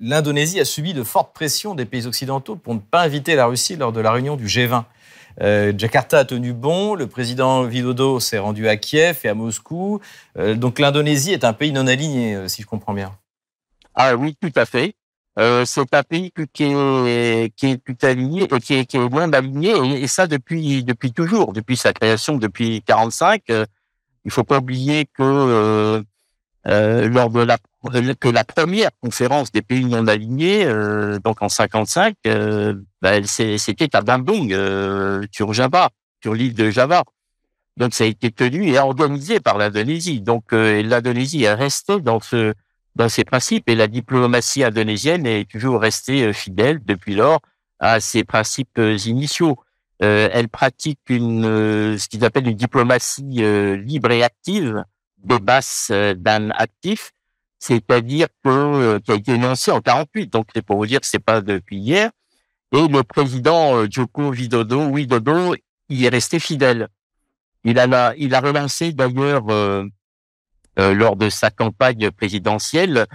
l'Indonésie 0.00 0.60
a 0.60 0.64
subi 0.64 0.92
de 0.94 1.02
fortes 1.02 1.34
pressions 1.34 1.74
des 1.74 1.84
pays 1.84 2.06
occidentaux 2.06 2.56
pour 2.56 2.74
ne 2.74 2.80
pas 2.80 3.02
inviter 3.02 3.34
la 3.34 3.46
Russie 3.46 3.76
lors 3.76 3.92
de 3.92 4.00
la 4.00 4.12
réunion 4.12 4.36
du 4.36 4.46
G20. 4.46 4.84
Jakarta 5.76 6.20
a 6.20 6.24
tenu 6.24 6.52
bon, 6.52 6.94
le 6.94 7.06
président 7.06 7.64
Widodo 7.64 8.20
s'est 8.20 8.38
rendu 8.38 8.68
à 8.68 8.76
Kiev 8.76 9.20
et 9.24 9.28
à 9.28 9.34
Moscou, 9.34 10.00
donc 10.36 10.78
l'Indonésie 10.78 11.32
est 11.32 11.44
un 11.44 11.54
pays 11.54 11.72
non 11.72 11.86
aligné, 11.86 12.46
si 12.46 12.62
je 12.62 12.66
comprends 12.66 12.94
bien. 12.94 13.16
Ah 13.94 14.14
oui, 14.16 14.36
tout 14.40 14.52
à 14.54 14.66
fait. 14.66 14.94
Euh, 15.38 15.64
c'est 15.64 15.92
un 15.94 16.02
pays 16.04 16.32
qui 16.52 16.64
est, 16.64 17.54
qui 17.56 17.66
est 17.66 17.84
tout 17.84 17.96
aligné, 18.06 18.46
qui 18.62 18.74
est, 18.74 18.84
qui 18.86 18.96
est 18.96 19.08
loin 19.08 19.26
d'aligné, 19.26 19.72
et, 20.00 20.06
ça 20.06 20.28
depuis 20.28 20.84
depuis 20.84 21.12
toujours, 21.12 21.52
depuis 21.52 21.76
sa 21.76 21.92
création, 21.92 22.36
depuis 22.36 22.82
45. 22.82 23.42
Euh, 23.50 23.66
il 24.24 24.30
faut 24.30 24.44
pas 24.44 24.58
oublier 24.58 25.06
que 25.06 25.22
euh, 25.22 26.02
euh 26.66 27.08
lors 27.08 27.30
de 27.30 27.40
la 27.40 27.58
que 28.18 28.28
la 28.28 28.44
première 28.44 28.90
conférence 29.02 29.52
des 29.52 29.60
pays 29.60 29.84
non 29.84 30.06
alignés, 30.06 30.64
euh, 30.64 31.18
donc 31.18 31.42
en 31.42 31.50
55, 31.50 32.14
euh, 32.26 32.74
ben, 33.02 33.24
c'était 33.26 33.94
à 33.94 34.00
Bandung, 34.00 34.56
sur 35.30 35.52
Java, 35.52 35.90
sur 36.22 36.34
l'île 36.34 36.54
de 36.54 36.70
Java. 36.70 37.04
Donc 37.76 37.92
ça 37.92 38.04
a 38.04 38.06
été 38.06 38.30
tenu 38.30 38.68
et 38.68 38.78
organisé 38.78 39.40
par 39.40 39.58
l'Indonésie. 39.58 40.20
Donc 40.22 40.52
l'Indonésie 40.52 41.44
est 41.44 41.54
restée 41.54 42.00
dans 42.00 42.20
ce 42.20 42.54
dans 42.96 43.08
ses 43.08 43.24
principes 43.24 43.68
et 43.68 43.74
la 43.74 43.88
diplomatie 43.88 44.62
indonésienne 44.64 45.26
est 45.26 45.50
toujours 45.50 45.80
restée 45.80 46.24
euh, 46.24 46.32
fidèle 46.32 46.80
depuis 46.84 47.14
lors 47.14 47.40
à 47.78 48.00
ses 48.00 48.24
principes 48.24 48.78
euh, 48.78 48.96
initiaux. 49.06 49.56
Euh, 50.02 50.28
elle 50.32 50.48
pratique 50.48 51.00
une 51.08 51.44
euh, 51.44 51.98
ce 51.98 52.08
qu'ils 52.08 52.24
appellent 52.24 52.48
une 52.48 52.56
diplomatie 52.56 53.22
libre 53.22 54.10
et 54.10 54.22
active 54.22 54.84
de 55.22 55.36
base 55.38 55.90
d'un 56.16 56.50
actif, 56.50 57.12
c'est-à-dire 57.58 58.26
que 58.44 58.98
qui 58.98 59.10
a 59.10 59.14
été 59.14 59.32
énoncé 59.32 59.70
en 59.70 59.80
48. 59.80 60.32
Donc 60.32 60.48
c'est 60.54 60.62
pour 60.62 60.76
vous 60.76 60.86
dire 60.86 61.00
que 61.00 61.06
c'est 61.06 61.18
pas 61.18 61.40
depuis 61.40 61.78
hier. 61.78 62.10
Et 62.72 62.88
le 62.88 63.02
président 63.04 63.88
Joko 63.88 64.32
Widodo, 64.32 64.86
Widodo, 64.88 65.54
il 65.88 66.04
est 66.04 66.08
resté 66.10 66.38
fidèle. 66.38 66.88
Il 67.62 67.78
a 67.78 68.14
il 68.18 68.34
a 68.34 68.40
relancé 68.40 68.92
d'ailleurs 68.92 69.48
euh, 69.48 69.86
lors 70.76 71.16
de 71.16 71.28
sa 71.28 71.50
campagne 71.50 72.10
présidentielle, 72.10 73.06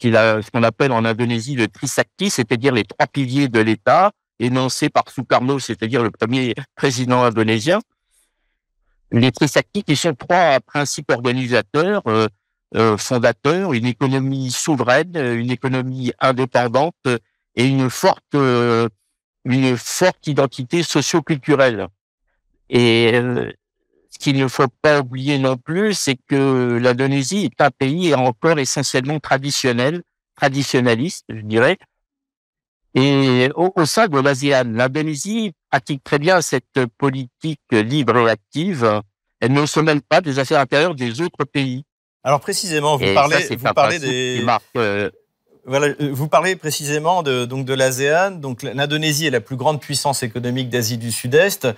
qu'il 0.00 0.16
a, 0.16 0.42
ce 0.42 0.50
qu'on 0.50 0.64
appelle 0.64 0.90
en 0.90 1.04
Indonésie 1.04 1.54
le 1.54 1.68
trisakti, 1.68 2.30
c'est-à-dire 2.30 2.72
les 2.72 2.84
trois 2.84 3.06
piliers 3.06 3.48
de 3.48 3.60
l'État, 3.60 4.10
énoncés 4.40 4.88
par 4.88 5.08
Sukarno, 5.08 5.58
c'est-à-dire 5.58 6.02
le 6.02 6.10
premier 6.10 6.54
président 6.74 7.22
indonésien. 7.22 7.78
Les 9.12 9.30
trisakti 9.30 9.84
qui 9.84 9.94
sont 9.94 10.14
trois 10.14 10.58
principes 10.60 11.10
organisateurs, 11.10 12.02
euh, 12.06 12.26
euh, 12.76 12.96
fondateurs, 12.96 13.72
une 13.74 13.86
économie 13.86 14.50
souveraine, 14.50 15.16
une 15.16 15.50
économie 15.50 16.12
indépendante 16.20 17.06
et 17.56 17.66
une 17.66 17.90
forte, 17.90 18.34
une 18.34 19.76
forte 19.76 20.26
identité 20.26 20.82
socio-culturelle. 20.82 21.88
Et 22.70 23.20
qu'il 24.20 24.36
ne 24.36 24.46
faut 24.46 24.68
pas 24.82 25.00
oublier 25.00 25.38
non 25.38 25.56
plus, 25.56 25.94
c'est 25.94 26.16
que 26.28 26.78
l'Indonésie 26.80 27.46
est 27.46 27.60
un 27.60 27.70
pays 27.70 28.14
encore 28.14 28.58
essentiellement 28.58 29.18
traditionnel, 29.18 30.02
traditionnaliste, 30.36 31.24
je 31.30 31.40
dirais. 31.40 31.78
Et 32.94 33.48
au, 33.54 33.84
sein 33.86 34.08
de 34.08 34.18
l'ASEAN, 34.18 34.72
l'Indonésie 34.72 35.52
pratique 35.70 36.04
très 36.04 36.18
bien 36.18 36.42
cette 36.42 36.86
politique 36.98 37.60
libre 37.70 38.18
et 38.18 38.30
active. 38.30 39.00
Elle 39.40 39.52
ne 39.52 39.64
se 39.64 39.80
mêle 39.80 40.02
pas 40.02 40.20
des 40.20 40.38
affaires 40.38 40.60
intérieures 40.60 40.94
des 40.94 41.20
autres 41.20 41.44
pays. 41.44 41.84
Alors 42.22 42.40
précisément, 42.40 42.98
vous 42.98 43.14
parlez, 43.14 43.56
vous 43.56 43.72
parlez 43.72 43.98
des, 43.98 44.44
euh, 44.76 45.10
voilà, 45.64 45.86
euh, 45.86 46.10
vous 46.12 46.28
parlez 46.28 46.56
précisément 46.56 47.22
de, 47.22 47.44
donc 47.44 47.64
de 47.64 47.72
l'ASEAN. 47.74 48.32
Donc 48.32 48.62
l'Indonésie 48.62 49.26
est 49.26 49.30
la 49.30 49.40
plus 49.40 49.56
grande 49.56 49.80
puissance 49.80 50.22
économique 50.22 50.68
d'Asie 50.68 50.98
du 50.98 51.12
Sud-Est. 51.12 51.68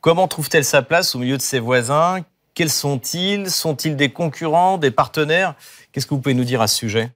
Comment 0.00 0.28
trouve-t-elle 0.28 0.64
sa 0.64 0.82
place 0.82 1.14
au 1.14 1.18
milieu 1.18 1.36
de 1.36 1.42
ses 1.42 1.58
voisins? 1.58 2.24
Quels 2.54 2.70
sont-ils? 2.70 3.50
Sont-ils 3.50 3.96
des 3.96 4.10
concurrents, 4.10 4.78
des 4.78 4.90
partenaires? 4.90 5.54
Qu'est-ce 5.90 6.06
que 6.06 6.14
vous 6.14 6.20
pouvez 6.20 6.34
nous 6.34 6.44
dire 6.44 6.60
à 6.60 6.68
ce 6.68 6.76
sujet? 6.76 7.10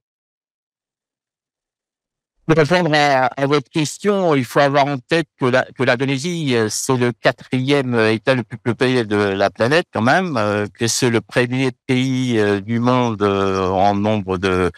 Pour 2.46 2.56
répondre 2.56 2.90
à, 2.92 3.46
votre 3.46 3.70
question, 3.70 4.34
il 4.34 4.44
faut 4.44 4.58
avoir 4.58 4.86
en 4.86 4.98
tête 4.98 5.28
que 5.38 5.84
l'Indonésie, 5.84 6.56
euh, 6.56 6.66
c'est 6.68 6.96
le 6.96 7.12
quatrième 7.12 7.94
euh, 7.94 8.12
État 8.12 8.34
le 8.34 8.42
plus 8.42 8.58
peuplé 8.58 9.04
de 9.04 9.16
la 9.16 9.48
planète 9.48 9.86
quand 9.92 10.02
même, 10.02 10.36
euh, 10.36 10.66
que 10.66 10.88
c'est 10.88 11.08
le 11.08 11.20
premier 11.20 11.70
pays 11.86 12.40
du 12.62 12.80
monde 12.80 13.22
en 13.22 13.94
nombre 13.94 14.38
de, 14.38 14.72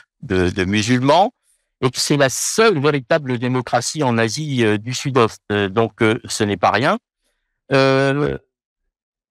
musulmans, 0.64 1.32
et 1.80 1.90
que 1.90 1.98
c'est 1.98 2.18
la 2.18 2.28
seule 2.28 2.78
véritable 2.78 3.38
démocratie 3.38 4.02
en 4.02 4.18
Asie 4.18 4.62
du 4.78 4.92
Sud-Est. 4.92 5.40
Donc 5.70 5.94
ce 6.26 6.44
n'est 6.44 6.58
pas 6.58 6.70
rien. 6.70 6.98
Euh, 7.72 8.38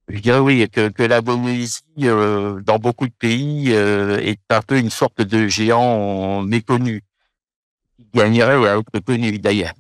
je 0.10 0.20
dirais 0.20 0.40
oui 0.40 0.68
que, 0.70 0.90
que 0.90 1.04
l'Indonésie, 1.04 1.82
euh, 2.02 2.62
dans 2.62 2.78
beaucoup 2.78 3.08
de 3.08 3.14
pays, 3.14 3.74
euh, 3.74 4.20
est 4.20 4.40
un 4.50 4.62
peu 4.62 4.78
une 4.78 4.90
sorte 4.90 5.22
de 5.22 5.48
géant 5.48 6.42
méconnu, 6.42 7.04
qui 7.98 8.06
gagnerait 8.14 8.58
ou 8.58 8.66
être 8.66 9.00
connu 9.00 9.40
d'ailleurs. 9.40 9.74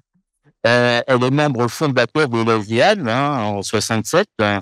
Euh, 0.66 1.02
elle 1.08 1.24
est 1.24 1.32
membre 1.32 1.68
fondateur 1.68 2.30
de 2.30 2.42
l'ASEAN 2.42 3.06
hein, 3.08 3.44
en 3.44 3.62
67, 3.62 4.28
hein. 4.39 4.62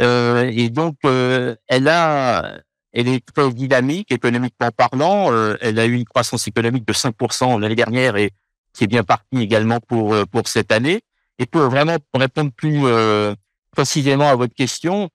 euh, 0.00 0.50
et 0.54 0.68
donc 0.68 0.96
euh, 1.06 1.56
elle 1.66 1.88
a, 1.88 2.58
elle 2.92 3.08
est 3.08 3.24
très 3.24 3.50
dynamique 3.54 4.12
économiquement 4.12 4.70
parlant. 4.76 5.32
elle 5.62 5.78
a 5.78 5.86
eu 5.86 5.94
une 5.94 6.04
croissance 6.04 6.46
économique 6.46 6.86
de 6.86 6.92
5% 6.92 7.58
l'année 7.60 7.74
dernière 7.74 8.16
et 8.16 8.30
qui 8.74 8.84
est 8.84 8.88
bien 8.88 9.04
partie 9.04 9.40
également 9.40 9.80
pour 9.80 10.14
pour 10.30 10.48
cette 10.48 10.70
année. 10.70 11.00
Et 11.38 11.46
pour 11.46 11.62
vraiment 11.62 11.96
répondre 12.14 12.50
plus 12.52 12.84
euh, 12.84 13.34
précisément 13.70 14.28
à 14.28 14.34
votre 14.34 14.54
question, 14.54 15.08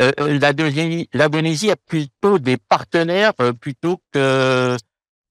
euh, 0.00 0.12
l'Indonésie 1.12 1.70
a 1.70 1.76
plutôt 1.76 2.38
des 2.38 2.56
partenaires 2.56 3.32
euh, 3.40 3.52
plutôt 3.52 4.00
que 4.12 4.76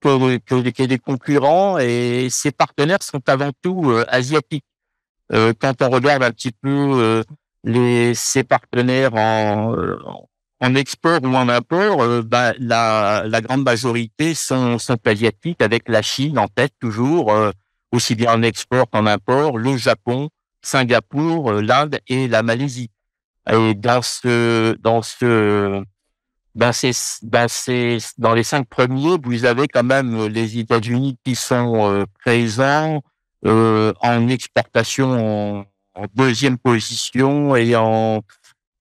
que, 0.01 0.37
que, 0.37 0.83
des 0.83 0.99
concurrents 0.99 1.79
et 1.79 2.27
ces 2.29 2.51
partenaires 2.51 3.01
sont 3.01 3.27
avant 3.27 3.49
tout 3.63 3.91
asiatiques. 4.07 4.65
quand 5.31 5.81
on 5.81 5.89
regarde 5.89 6.21
un 6.21 6.29
petit 6.29 6.51
peu 6.51 7.23
les 7.63 8.13
ces 8.13 8.43
partenaires 8.43 9.15
en, 9.15 9.75
en 10.61 10.75
export 10.75 11.23
ou 11.23 11.35
en 11.35 11.49
import, 11.49 12.21
bah, 12.23 12.53
la, 12.59 13.23
la 13.25 13.41
grande 13.41 13.63
majorité 13.63 14.35
sont, 14.35 14.77
sont 14.77 14.99
asiatiques, 15.07 15.63
avec 15.63 15.89
la 15.89 16.03
Chine 16.03 16.37
en 16.37 16.47
tête 16.47 16.73
toujours, 16.79 17.33
aussi 17.91 18.13
bien 18.13 18.33
en 18.33 18.43
export 18.43 18.87
qu'en 18.91 19.07
import, 19.07 19.57
le 19.57 19.75
Japon, 19.75 20.29
Singapour, 20.65 21.53
l'Inde 21.53 21.99
et 22.07 22.27
la 22.27 22.43
Malaisie. 22.43 22.89
Et 23.51 23.73
dans 23.75 24.01
ce, 24.01 24.75
dans 24.81 25.01
ce, 25.01 25.83
ben 26.55 26.71
c'est, 26.71 26.91
ben 27.21 27.47
c'est 27.47 27.97
dans 28.17 28.33
les 28.33 28.43
cinq 28.43 28.67
premiers, 28.67 29.17
vous 29.23 29.45
avez 29.45 29.67
quand 29.67 29.83
même 29.83 30.25
les 30.27 30.57
États-Unis 30.57 31.17
qui 31.23 31.35
sont 31.35 31.91
euh, 31.91 32.05
présents 32.23 33.01
euh, 33.45 33.93
en 34.01 34.27
exportation 34.27 35.65
en, 35.93 36.05
deuxième 36.15 36.57
position 36.57 37.55
et 37.55 37.75
en 37.75 38.21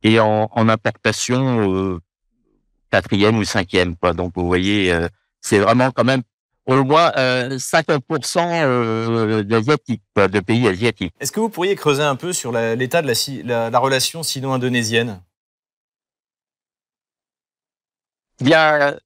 et 0.03 0.19
en, 0.21 0.49
importation 0.69 1.73
euh, 1.73 1.99
quatrième 2.91 3.37
ou 3.39 3.45
cinquième. 3.45 3.95
Donc 4.17 4.33
vous 4.35 4.47
voyez, 4.47 4.93
euh, 4.93 5.09
c'est 5.41 5.59
vraiment 5.59 5.91
quand 5.91 6.05
même 6.05 6.23
au 6.67 6.85
moins 6.85 7.13
euh, 7.17 7.59
50% 7.59 8.39
euh, 8.39 9.43
d'asiatiques, 9.43 10.03
de 10.17 10.41
pays 10.41 10.67
asiatiques. 10.69 11.13
Est-ce 11.21 11.33
que 11.33 11.41
vous 11.41 11.51
pourriez 11.51 11.75
creuser 11.77 12.03
un 12.03 12.17
peu 12.17 12.33
sur 12.33 12.53
l'état 12.53 13.03
de 13.03 13.13
la, 13.45 13.71
la, 13.71 13.79
relation 13.79 14.23
sino-indonésienne? 14.23 15.21
Bien, 18.41 18.97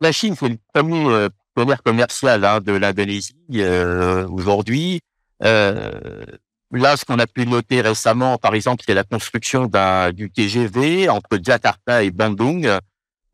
la 0.00 0.12
Chine, 0.12 0.34
c'est 0.38 0.48
le 0.48 0.58
premier 0.72 1.06
euh, 1.08 1.28
commerce 1.54 1.82
commercial 1.82 2.44
hein, 2.44 2.60
de 2.60 2.72
l'Indonésie 2.72 3.34
euh, 3.56 4.26
aujourd'hui. 4.28 5.00
Euh, 5.42 6.24
là, 6.70 6.96
ce 6.96 7.04
qu'on 7.04 7.18
a 7.18 7.26
pu 7.26 7.46
noter 7.46 7.80
récemment, 7.80 8.38
par 8.38 8.54
exemple, 8.54 8.82
c'est 8.86 8.94
la 8.94 9.04
construction 9.04 9.70
du 10.12 10.30
TGV 10.30 11.08
entre 11.08 11.38
Jakarta 11.42 12.02
et 12.02 12.10
Bandung. 12.10 12.68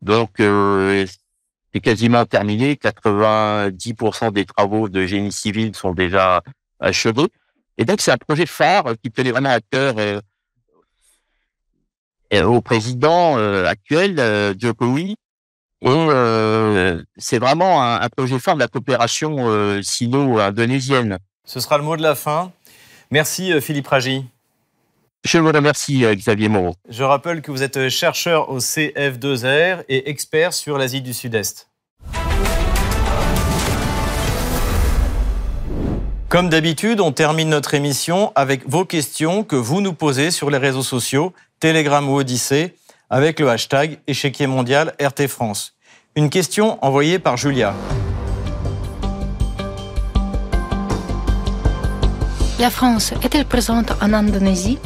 Donc, 0.01 0.39
euh, 0.39 1.05
c'est 1.73 1.81
quasiment 1.81 2.25
terminé. 2.25 2.75
90% 2.75 4.31
des 4.31 4.45
travaux 4.45 4.89
de 4.89 5.05
génie 5.05 5.31
civil 5.31 5.75
sont 5.75 5.93
déjà 5.93 6.41
achevés. 6.79 7.27
Et 7.77 7.85
donc, 7.85 8.01
c'est 8.01 8.11
un 8.11 8.17
projet 8.17 8.45
phare 8.45 8.85
qui 9.01 9.11
tenait 9.11 9.31
vraiment 9.31 9.49
à 9.49 9.59
cœur 9.61 9.95
euh, 12.33 12.43
au 12.43 12.61
président 12.61 13.37
euh, 13.37 13.65
actuel, 13.65 14.19
euh, 14.19 14.53
Jokowi. 14.57 15.15
Et 15.81 16.97
c'est 17.17 17.39
vraiment 17.39 17.81
un, 17.81 18.09
projet 18.09 18.37
phare 18.37 18.55
de 18.55 18.59
la 18.59 18.67
coopération 18.67 19.81
sino-indonésienne. 19.81 21.19
Ce 21.45 21.61
sera 21.61 21.77
le 21.77 21.85
mot 21.85 21.95
de 21.95 22.01
la 22.01 22.15
fin. 22.15 22.51
Merci 23.11 23.53
Philippe 23.61 23.87
Ragy. 23.87 24.25
Je 25.25 25.37
vous 25.37 25.51
remercie, 25.51 26.05
Xavier 26.15 26.47
Moreau. 26.47 26.75
Je 26.87 27.03
rappelle 27.03 27.41
que 27.41 27.51
vous 27.51 27.61
êtes 27.61 27.89
chercheur 27.89 28.49
au 28.49 28.59
CF2R 28.59 29.83
et 29.89 30.09
expert 30.09 30.53
sur 30.53 30.77
l'Asie 30.77 31.01
du 31.01 31.13
Sud-Est. 31.13 31.69
Comme 36.29 36.49
d'habitude, 36.49 37.01
on 37.01 37.11
termine 37.11 37.49
notre 37.49 37.73
émission 37.73 38.31
avec 38.35 38.67
vos 38.69 38.85
questions 38.85 39.43
que 39.43 39.55
vous 39.55 39.81
nous 39.81 39.93
posez 39.93 40.31
sur 40.31 40.49
les 40.49 40.57
réseaux 40.57 40.83
sociaux, 40.83 41.33
Telegram 41.59 42.07
ou 42.07 42.17
Odyssée, 42.17 42.75
avec 43.09 43.39
le 43.39 43.49
hashtag 43.49 43.99
échiquier 44.07 44.47
mondial 44.47 44.93
RT 45.01 45.27
France. 45.27 45.75
Une 46.15 46.29
question 46.29 46.77
envoyée 46.85 47.19
par 47.19 47.35
Julia. 47.35 47.73
La 52.59 52.69
France 52.69 53.13
est-elle 53.23 53.45
présente 53.45 53.91
en 54.01 54.13
Indonésie? 54.13 54.77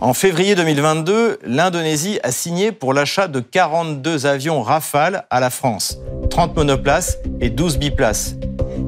En 0.00 0.14
février 0.14 0.54
2022, 0.54 1.40
l'Indonésie 1.44 2.20
a 2.22 2.30
signé 2.30 2.70
pour 2.70 2.94
l'achat 2.94 3.26
de 3.26 3.40
42 3.40 4.26
avions 4.26 4.62
Rafale 4.62 5.26
à 5.28 5.40
la 5.40 5.50
France, 5.50 5.98
30 6.30 6.54
monoplaces 6.54 7.18
et 7.40 7.50
12 7.50 7.78
biplaces. 7.78 8.36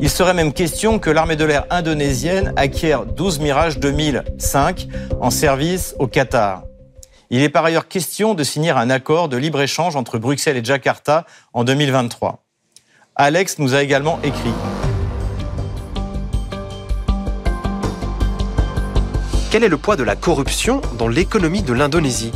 Il 0.01 0.09
serait 0.09 0.35
même 0.35 0.53
question 0.53 1.01
que 1.01 1.11
l'armée 1.11 1.35
de 1.35 1.45
l'air 1.45 1.67
indonésienne 1.69 2.53
acquiert 2.55 3.07
12 3.07 3.41
Mirage 3.41 3.81
2005 3.81 4.87
en 5.21 5.31
service 5.31 5.97
au 5.99 6.07
Qatar. 6.07 6.63
Il 7.31 7.43
est 7.43 7.49
par 7.49 7.65
ailleurs 7.65 7.89
question 7.89 8.35
de 8.35 8.45
signer 8.45 8.71
un 8.71 8.89
accord 8.89 9.29
de 9.29 9.37
libre-échange 9.37 9.97
entre 9.97 10.19
Bruxelles 10.19 10.59
et 10.59 10.65
Jakarta 10.65 11.27
en 11.53 11.65
2023. 11.65 12.45
Alex 13.17 13.59
nous 13.59 13.75
a 13.75 13.83
également 13.83 14.21
écrit. 14.23 14.53
Quel 19.51 19.65
est 19.65 19.69
le 19.69 19.79
poids 19.79 19.97
de 19.97 20.05
la 20.05 20.15
corruption 20.15 20.81
dans 20.97 21.09
l'économie 21.09 21.63
de 21.63 21.73
l'Indonésie 21.73 22.31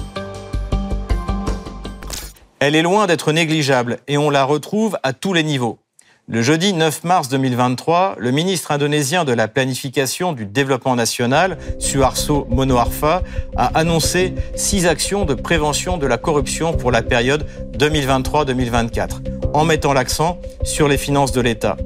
Elle 2.58 2.74
est 2.74 2.82
loin 2.82 3.06
d'être 3.06 3.30
négligeable 3.30 4.00
et 4.08 4.18
on 4.18 4.30
la 4.30 4.42
retrouve 4.42 4.98
à 5.04 5.12
tous 5.12 5.32
les 5.32 5.44
niveaux. 5.44 5.78
Le 6.26 6.42
jeudi 6.42 6.72
9 6.72 7.04
mars 7.04 7.28
2023, 7.28 8.16
le 8.18 8.32
ministre 8.32 8.72
indonésien 8.72 9.24
de 9.24 9.32
la 9.32 9.46
Planification 9.46 10.32
du 10.32 10.44
Développement 10.44 10.96
National, 10.96 11.56
Suharto 11.78 12.48
Monoarfa, 12.50 13.22
a 13.56 13.66
annoncé 13.78 14.34
six 14.56 14.88
actions 14.88 15.24
de 15.24 15.34
prévention 15.34 15.98
de 15.98 16.08
la 16.08 16.18
corruption 16.18 16.72
pour 16.72 16.90
la 16.90 17.02
période 17.02 17.46
2023-2024, 17.78 19.52
en 19.54 19.64
mettant 19.64 19.92
l'accent 19.92 20.40
sur 20.64 20.88
les 20.88 20.98
finances 20.98 21.30
de 21.30 21.42
l'État. 21.42 21.76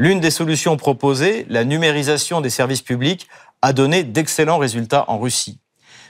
L'une 0.00 0.20
des 0.20 0.30
solutions 0.30 0.76
proposées, 0.76 1.44
la 1.48 1.64
numérisation 1.64 2.40
des 2.40 2.50
services 2.50 2.82
publics, 2.82 3.26
a 3.62 3.72
donné 3.72 4.04
d'excellents 4.04 4.58
résultats 4.58 5.04
en 5.08 5.18
Russie. 5.18 5.60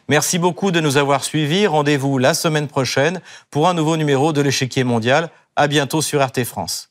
Merci 0.08 0.38
beaucoup 0.38 0.70
de 0.70 0.80
nous 0.80 0.96
avoir 0.96 1.22
suivis. 1.22 1.66
Rendez-vous 1.66 2.18
la 2.18 2.34
semaine 2.34 2.68
prochaine 2.68 3.20
pour 3.50 3.68
un 3.68 3.74
nouveau 3.74 3.96
numéro 3.96 4.32
de 4.32 4.40
l'échiquier 4.40 4.84
mondial. 4.84 5.30
À 5.54 5.66
bientôt 5.66 6.00
sur 6.00 6.24
RT 6.24 6.44
France. 6.44 6.90